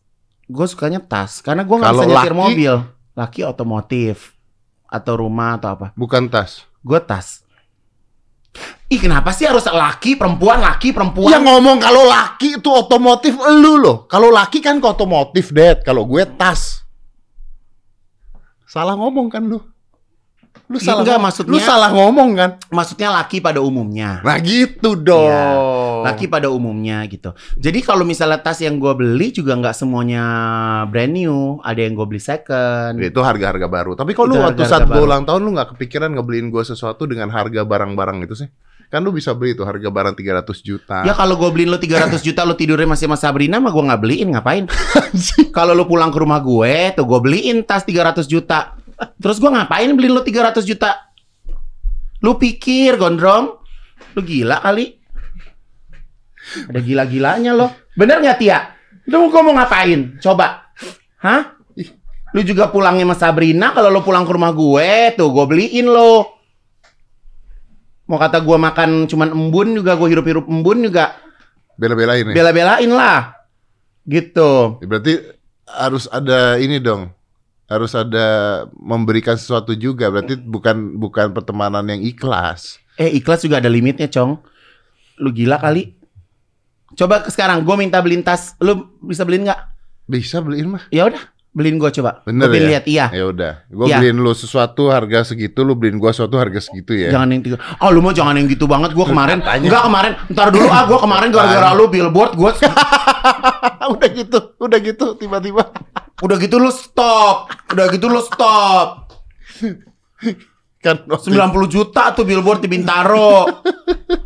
Gue 0.44 0.66
sukanya 0.68 1.00
tas 1.00 1.40
karena 1.40 1.64
gue 1.64 1.76
nggak 1.76 1.92
bisa 1.92 2.06
nyetir 2.06 2.34
laki? 2.34 2.42
mobil. 2.42 2.74
Laki 3.14 3.40
otomotif 3.46 4.34
atau 4.84 5.14
rumah 5.18 5.56
atau 5.56 5.70
apa. 5.74 5.86
bukan 5.96 6.28
tas. 6.28 6.66
Gue 6.84 7.00
tas. 7.00 7.44
Ih 8.86 9.00
kenapa 9.02 9.34
sih 9.34 9.48
harus 9.48 9.66
laki, 9.66 10.14
perempuan, 10.14 10.62
laki, 10.62 10.94
perempuan? 10.94 11.32
Ya 11.32 11.42
ngomong 11.42 11.82
kalau 11.82 12.06
laki 12.06 12.62
itu 12.62 12.70
otomotif 12.70 13.34
elu 13.34 13.80
loh. 13.80 13.96
Kalau 14.06 14.30
laki 14.30 14.62
kan 14.62 14.78
ke 14.78 14.86
otomotif, 14.86 15.50
Dad. 15.50 15.82
Kalau 15.82 16.06
gue 16.06 16.22
tas. 16.38 16.84
Salah 18.68 18.94
ngomong 18.94 19.26
kan 19.32 19.42
lu? 19.42 19.58
Lu 20.64 20.80
Ya, 20.80 20.90
salah 20.90 21.02
enggak, 21.04 21.20
maksudnya- 21.20 21.52
Lu 21.52 21.58
salah 21.60 21.90
ngomong 21.92 22.30
kan? 22.34 22.50
Maksudnya 22.68 23.12
laki 23.12 23.38
pada 23.38 23.60
umumnya. 23.60 24.24
Nah 24.24 24.40
gitu 24.40 24.96
dong. 24.96 26.00
Laki 26.02 26.24
pada 26.24 26.48
umumnya 26.48 27.04
gitu. 27.04 27.30
Jadi 27.54 27.78
kalau 27.78 28.02
misalnya 28.02 28.38
tas 28.38 28.58
yang 28.58 28.76
gue 28.76 28.92
beli 28.92 29.28
juga 29.28 29.52
nggak 29.54 29.76
semuanya 29.76 30.24
brand 30.88 31.12
new. 31.12 31.60
Ada 31.60 31.84
yang 31.84 31.92
gue 31.94 32.06
beli 32.06 32.18
second. 32.18 32.96
Ya, 32.96 33.06
itu 33.06 33.20
harga-harga 33.20 33.66
baru. 33.66 33.92
Tapi 33.92 34.12
kalau 34.12 34.26
Itu 34.26 34.34
lu 34.34 34.42
waktu 34.42 34.62
saat 34.64 34.88
gue 34.88 34.98
ulang 34.98 35.22
tahun 35.22 35.40
lu 35.42 35.50
nggak 35.52 35.76
kepikiran 35.76 36.10
ngebeliin 36.10 36.48
gue 36.48 36.62
sesuatu 36.62 37.04
dengan 37.04 37.28
harga 37.28 37.60
barang-barang 37.60 38.24
itu 38.24 38.34
sih? 38.34 38.48
Kan 38.84 39.02
lu 39.02 39.10
bisa 39.10 39.34
beli 39.34 39.52
tuh 39.52 39.66
harga 39.66 39.90
barang 39.90 40.14
300 40.14 40.60
juta. 40.60 41.02
Ya 41.02 41.12
kalau 41.12 41.36
gue 41.36 41.50
beliin 41.50 41.68
lo 41.68 41.76
300 41.76 42.22
juta 42.22 42.40
lo 42.42 42.54
tidurnya 42.54 42.86
masih 42.86 43.04
sama 43.04 43.18
Sabrina 43.18 43.58
mah 43.58 43.68
gue 43.68 43.84
nggak 43.84 44.00
beliin 44.00 44.28
ngapain? 44.32 44.64
kalau 45.56 45.72
lo 45.72 45.84
pulang 45.84 46.08
ke 46.08 46.18
rumah 46.18 46.38
gue 46.38 46.72
tuh 46.94 47.04
gue 47.04 47.20
beliin 47.20 47.60
tas 47.62 47.82
300 47.82 48.24
juta. 48.24 48.80
Terus 49.18 49.38
gue 49.38 49.50
ngapain 49.50 49.90
beliin 49.92 50.14
lo 50.14 50.22
300 50.22 50.62
juta? 50.62 51.10
Lu 52.20 52.36
pikir 52.36 52.96
gondrong? 52.96 53.58
Lu 54.14 54.20
gila 54.22 54.60
kali? 54.60 54.94
Ada 56.70 56.80
gila-gilanya 56.80 57.52
lo. 57.52 57.72
Bener 57.96 58.20
nggak 58.20 58.38
Tia? 58.38 58.58
Lu 59.08 59.28
gue 59.28 59.40
mau 59.42 59.54
ngapain? 59.56 60.16
Coba. 60.20 60.70
Hah? 61.20 61.56
Lu 62.34 62.42
juga 62.42 62.66
pulangnya 62.66 63.06
sama 63.06 63.16
Sabrina 63.16 63.70
kalau 63.70 63.94
lo 63.94 64.02
pulang 64.02 64.26
ke 64.26 64.32
rumah 64.34 64.50
gue 64.50 65.14
tuh 65.14 65.30
gue 65.30 65.44
beliin 65.46 65.86
lo. 65.86 66.34
Mau 68.04 68.18
kata 68.20 68.42
gue 68.44 68.56
makan 68.58 69.08
cuman 69.08 69.32
embun 69.32 69.80
juga 69.80 69.96
gue 69.96 70.08
hirup-hirup 70.12 70.44
embun 70.44 70.84
juga 70.84 71.16
Bela-belain 71.74 72.22
nih. 72.30 72.34
bela-belain 72.36 72.90
lah. 72.90 73.34
Gitu. 74.04 74.78
Ya, 74.78 74.86
Berarti 74.86 75.12
harus 75.64 76.04
ada 76.12 76.60
ini 76.60 76.76
dong. 76.78 77.08
Harus 77.74 77.90
ada 77.98 78.26
memberikan 78.78 79.34
sesuatu 79.34 79.74
juga. 79.74 80.06
Berarti 80.14 80.38
bukan 80.38 80.94
bukan 80.94 81.34
pertemanan 81.34 81.82
yang 81.90 81.98
ikhlas. 82.06 82.78
Eh 82.94 83.18
ikhlas 83.18 83.42
juga 83.42 83.58
ada 83.58 83.66
limitnya, 83.66 84.06
Cong. 84.06 84.38
Lu 85.18 85.34
gila 85.34 85.58
kali. 85.58 85.98
Coba 86.94 87.26
sekarang 87.26 87.66
gue 87.66 87.74
minta 87.74 87.98
beliin 87.98 88.22
tas. 88.22 88.54
Lu 88.62 88.94
bisa 89.02 89.26
beliin 89.26 89.50
nggak? 89.50 89.60
Bisa 90.06 90.38
beliin 90.38 90.78
mah. 90.78 90.86
Ya 90.94 91.10
udah, 91.10 91.33
beliin 91.54 91.78
gue 91.78 91.86
coba. 91.92 92.20
Bener 92.22 92.46
Gua 92.46 92.58
ya? 92.58 92.66
lihat 92.68 92.84
iya. 92.84 93.06
Ya 93.08 93.24
udah. 93.24 93.52
Gue 93.66 93.86
Iya. 93.86 93.96
beliin 93.96 94.18
lu 94.18 94.32
sesuatu 94.32 94.90
harga 94.90 95.22
segitu, 95.24 95.62
lu 95.62 95.72
beliin 95.72 95.96
gua 95.96 96.10
sesuatu 96.10 96.34
harga 96.34 96.58
segitu 96.58 96.92
ya. 96.92 97.08
Jangan 97.08 97.30
yang 97.30 97.40
tiga. 97.40 97.56
Oh 97.78 97.88
lu 97.88 97.98
mau 97.98 98.10
jangan 98.10 98.34
yang 98.34 98.46
gitu 98.46 98.66
banget. 98.66 98.90
Gue 98.90 99.06
kemarin 99.06 99.38
Katanya. 99.38 99.62
enggak 99.62 99.82
kemarin. 99.82 100.12
Ntar 100.28 100.48
dulu 100.50 100.66
ah 100.66 100.82
gue 100.84 100.98
kemarin 100.98 101.28
gara-gara 101.30 101.68
lu 101.72 101.84
billboard 101.86 102.32
gue 102.34 102.50
udah 103.94 104.10
gitu, 104.10 104.38
udah 104.58 104.78
gitu 104.80 105.06
tiba-tiba. 105.14 105.62
udah 106.16 106.36
gitu 106.36 106.56
lu 106.56 106.68
stop. 106.68 107.48
Udah 107.70 107.86
gitu 107.88 108.06
lu 108.06 108.18
stop. 108.18 109.14
Kan 110.78 110.96
90 111.06 111.24
juta 111.66 112.12
tuh 112.12 112.22
billboard 112.22 112.60
di 112.60 112.68
Bintaro. 112.68 113.46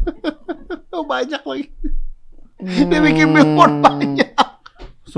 oh, 0.94 1.04
banyak 1.04 1.38
lagi. 1.40 1.66
Dia 2.58 2.98
bikin 2.98 3.30
billboard 3.30 3.72
Hmm. 3.74 3.84
banyak. 3.84 4.30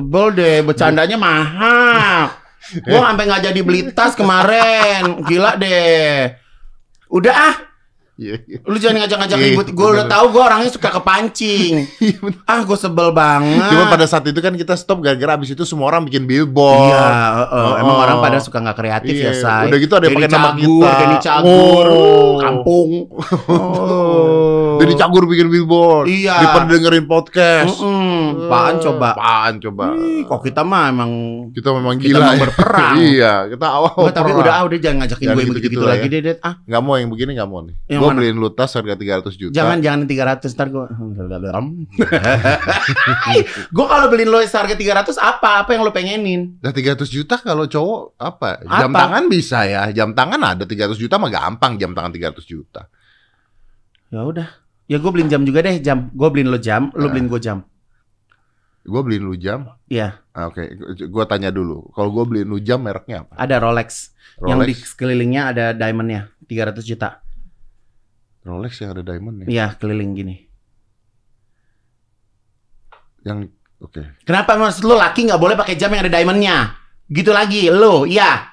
Sebel 0.00 0.26
deh, 0.32 0.58
bercandanya 0.64 1.16
mahal. 1.20 2.32
Gua 2.88 3.12
sampai 3.12 3.24
nggak 3.28 3.42
jadi 3.52 3.60
beli 3.60 3.80
tas 3.92 4.16
kemarin. 4.16 5.20
Gila 5.28 5.60
deh. 5.60 6.32
Udah 7.12 7.34
ah, 7.36 7.54
Iya, 8.20 8.36
iya. 8.44 8.58
lu 8.68 8.76
jangan 8.76 9.00
ngajak-ngajak 9.00 9.38
Iya, 9.40 9.46
ribut. 9.56 9.66
Gue 9.72 9.88
udah 9.96 10.04
tahu 10.04 10.24
gue 10.36 10.42
orangnya 10.44 10.68
suka 10.68 10.92
kepancing. 10.92 11.88
Ah, 12.50 12.60
gue 12.68 12.76
sebel 12.76 13.16
banget. 13.16 13.64
Cuma 13.72 13.88
pada 13.88 14.04
saat 14.04 14.28
itu 14.28 14.36
kan 14.44 14.52
kita 14.52 14.76
stop 14.76 15.00
gara-gara 15.00 15.40
abis 15.40 15.56
itu 15.56 15.64
semua 15.64 15.88
orang 15.88 16.04
bikin 16.04 16.28
billboard. 16.28 16.92
Iya, 16.92 17.00
heeh. 17.40 17.64
Oh, 17.64 17.74
emang 17.80 17.96
oh. 17.96 18.04
orang 18.04 18.18
pada 18.20 18.36
suka 18.44 18.60
nggak 18.60 18.76
kreatif 18.76 19.14
Iya, 19.16 19.32
ya, 19.32 19.40
say. 19.40 19.64
udah 19.72 19.78
gitu 19.80 19.94
ada 19.96 20.04
yang 20.04 20.16
pakai 20.20 20.32
nama 20.36 20.50
kita. 20.52 20.90
Denny 21.00 21.16
Cagur, 21.24 21.86
Oh. 21.88 22.32
kampung. 22.44 22.90
Oh. 23.48 24.59
Jadi 24.80 24.92
cagur 24.96 25.28
bikin 25.28 25.46
billboard. 25.46 26.08
Iya. 26.08 26.40
Daripada 26.40 26.66
dengerin 26.66 27.04
podcast. 27.04 27.76
Mm-mm. 27.76 28.48
Apaan 28.48 28.76
coba? 28.80 29.08
Apaan 29.12 29.54
coba? 29.60 29.84
Ih, 29.94 30.24
kok 30.24 30.40
kita 30.40 30.64
mah 30.64 30.88
emang 30.88 31.10
Kita 31.52 31.68
memang 31.76 31.94
Kita 32.00 32.08
gila. 32.08 32.18
memang 32.18 32.34
ya. 32.34 32.42
berperang. 32.42 32.94
iya, 33.12 33.32
kita 33.46 33.66
awal 33.68 33.92
Nggak, 33.92 34.14
tapi 34.16 34.30
udah 34.32 34.52
ah, 34.52 34.62
udah 34.64 34.78
jangan 34.80 34.96
ngajakin 35.04 35.20
Jangan 35.22 35.36
gue 35.36 35.44
gitu-gitu 35.44 35.54
begitu-gitu 35.60 35.82
lah 35.84 35.92
lagi 35.92 36.06
ya. 36.06 36.10
deh, 36.10 36.20
Det. 36.22 36.36
Ah, 36.40 36.54
Nggak 36.64 36.80
mau 36.80 36.94
yang 36.96 37.10
begini 37.12 37.30
nggak 37.36 37.48
mau 37.48 37.60
nih. 37.62 37.74
Yang 37.86 38.00
Gue 38.00 38.08
mana? 38.08 38.16
beliin 38.18 38.36
lu 38.40 38.48
tas 38.50 38.72
harga 38.72 38.94
300 38.96 39.36
juta. 39.36 39.52
Jangan 39.52 39.76
jangan 39.78 40.00
300 40.08 40.56
ntar 40.56 40.68
gue. 40.70 40.84
gue 43.70 43.86
kalau 43.86 44.06
beliin 44.08 44.28
lo 44.30 44.38
harga 44.40 44.74
300 44.74 45.16
apa? 45.16 45.50
Apa 45.62 45.70
yang 45.72 45.82
lo 45.84 45.92
pengenin? 45.92 46.56
Nah 46.58 46.72
300 46.72 47.04
juta 47.06 47.36
kalau 47.38 47.66
cowok 47.66 48.16
apa? 48.16 48.64
Jam 48.64 48.90
Apa? 48.90 48.98
tangan 49.06 49.24
bisa 49.28 49.58
ya. 49.64 49.82
Jam 49.92 50.12
tangan 50.12 50.40
ada 50.40 50.64
300 50.64 50.96
juta 50.96 51.16
mah 51.16 51.30
gampang 51.30 51.76
jam 51.76 51.92
tangan 51.92 52.12
300 52.12 52.40
juta. 52.44 52.86
Ya 54.10 54.26
udah. 54.26 54.59
Ya 54.90 54.98
gue 54.98 55.06
beliin 55.06 55.30
jam 55.30 55.46
juga 55.46 55.62
deh 55.62 55.78
jam. 55.78 56.10
Gue 56.10 56.28
beliin 56.28 56.50
lo 56.50 56.58
jam, 56.58 56.90
lo 56.92 57.06
Ah. 57.06 57.10
beliin 57.10 57.30
gue 57.30 57.38
jam. 57.38 57.62
Gue 58.82 59.00
beliin 59.00 59.22
lu 59.22 59.36
jam. 59.36 59.70
Iya, 59.86 60.18
Ah, 60.32 60.48
Oke, 60.48 60.72
gua 61.06 61.28
tanya 61.28 61.52
dulu. 61.52 61.92
Kalau 61.92 62.10
gue 62.10 62.24
beliin 62.24 62.48
lu 62.48 62.58
jam 62.58 62.80
mereknya 62.80 63.22
apa? 63.22 63.36
ada 63.36 63.60
Rolex. 63.60 64.10
Yang 64.40 64.58
di 64.58 64.72
Rolex. 64.72 64.78
sekelilingnya 64.90 65.42
ada 65.46 65.64
diamondnya 65.70 66.32
300 66.42 66.82
juta. 66.82 67.20
Rolex 68.40 68.80
yang 68.80 68.96
ada 68.96 69.04
diamondnya. 69.04 69.46
Iya, 69.46 69.76
keliling 69.76 70.10
gini. 70.12 70.36
Yang 73.20 73.52
oke. 73.78 74.02
Kenapa 74.24 74.56
maksud 74.56 74.82
lo 74.82 74.96
laki 74.96 75.28
nggak 75.28 75.38
boleh 75.38 75.54
pakai 75.54 75.76
jam 75.76 75.92
yang 75.92 76.02
ada 76.02 76.10
diamondnya? 76.10 76.72
Gitu 77.04 77.30
lagi, 77.30 77.68
lo, 77.68 78.08
iya. 78.08 78.48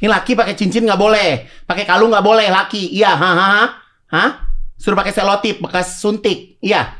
Ini 0.00 0.08
laki 0.08 0.32
pakai 0.32 0.56
cincin 0.56 0.88
nggak 0.88 0.96
boleh, 0.96 1.30
pakai 1.68 1.84
kalung 1.84 2.08
nggak 2.08 2.24
boleh, 2.24 2.48
laki, 2.48 2.88
iya, 2.88 3.12
hahaha, 3.12 3.76
hah? 4.10 4.46
Suruh 4.76 4.96
pakai 4.96 5.16
selotip 5.16 5.60
bekas 5.64 6.00
suntik, 6.00 6.60
iya. 6.60 6.96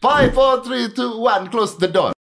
Five, 0.00 0.32
four, 0.36 0.60
three, 0.64 0.92
two, 0.92 1.20
one, 1.20 1.48
close 1.48 1.76
the 1.80 1.88
door. 1.88 2.15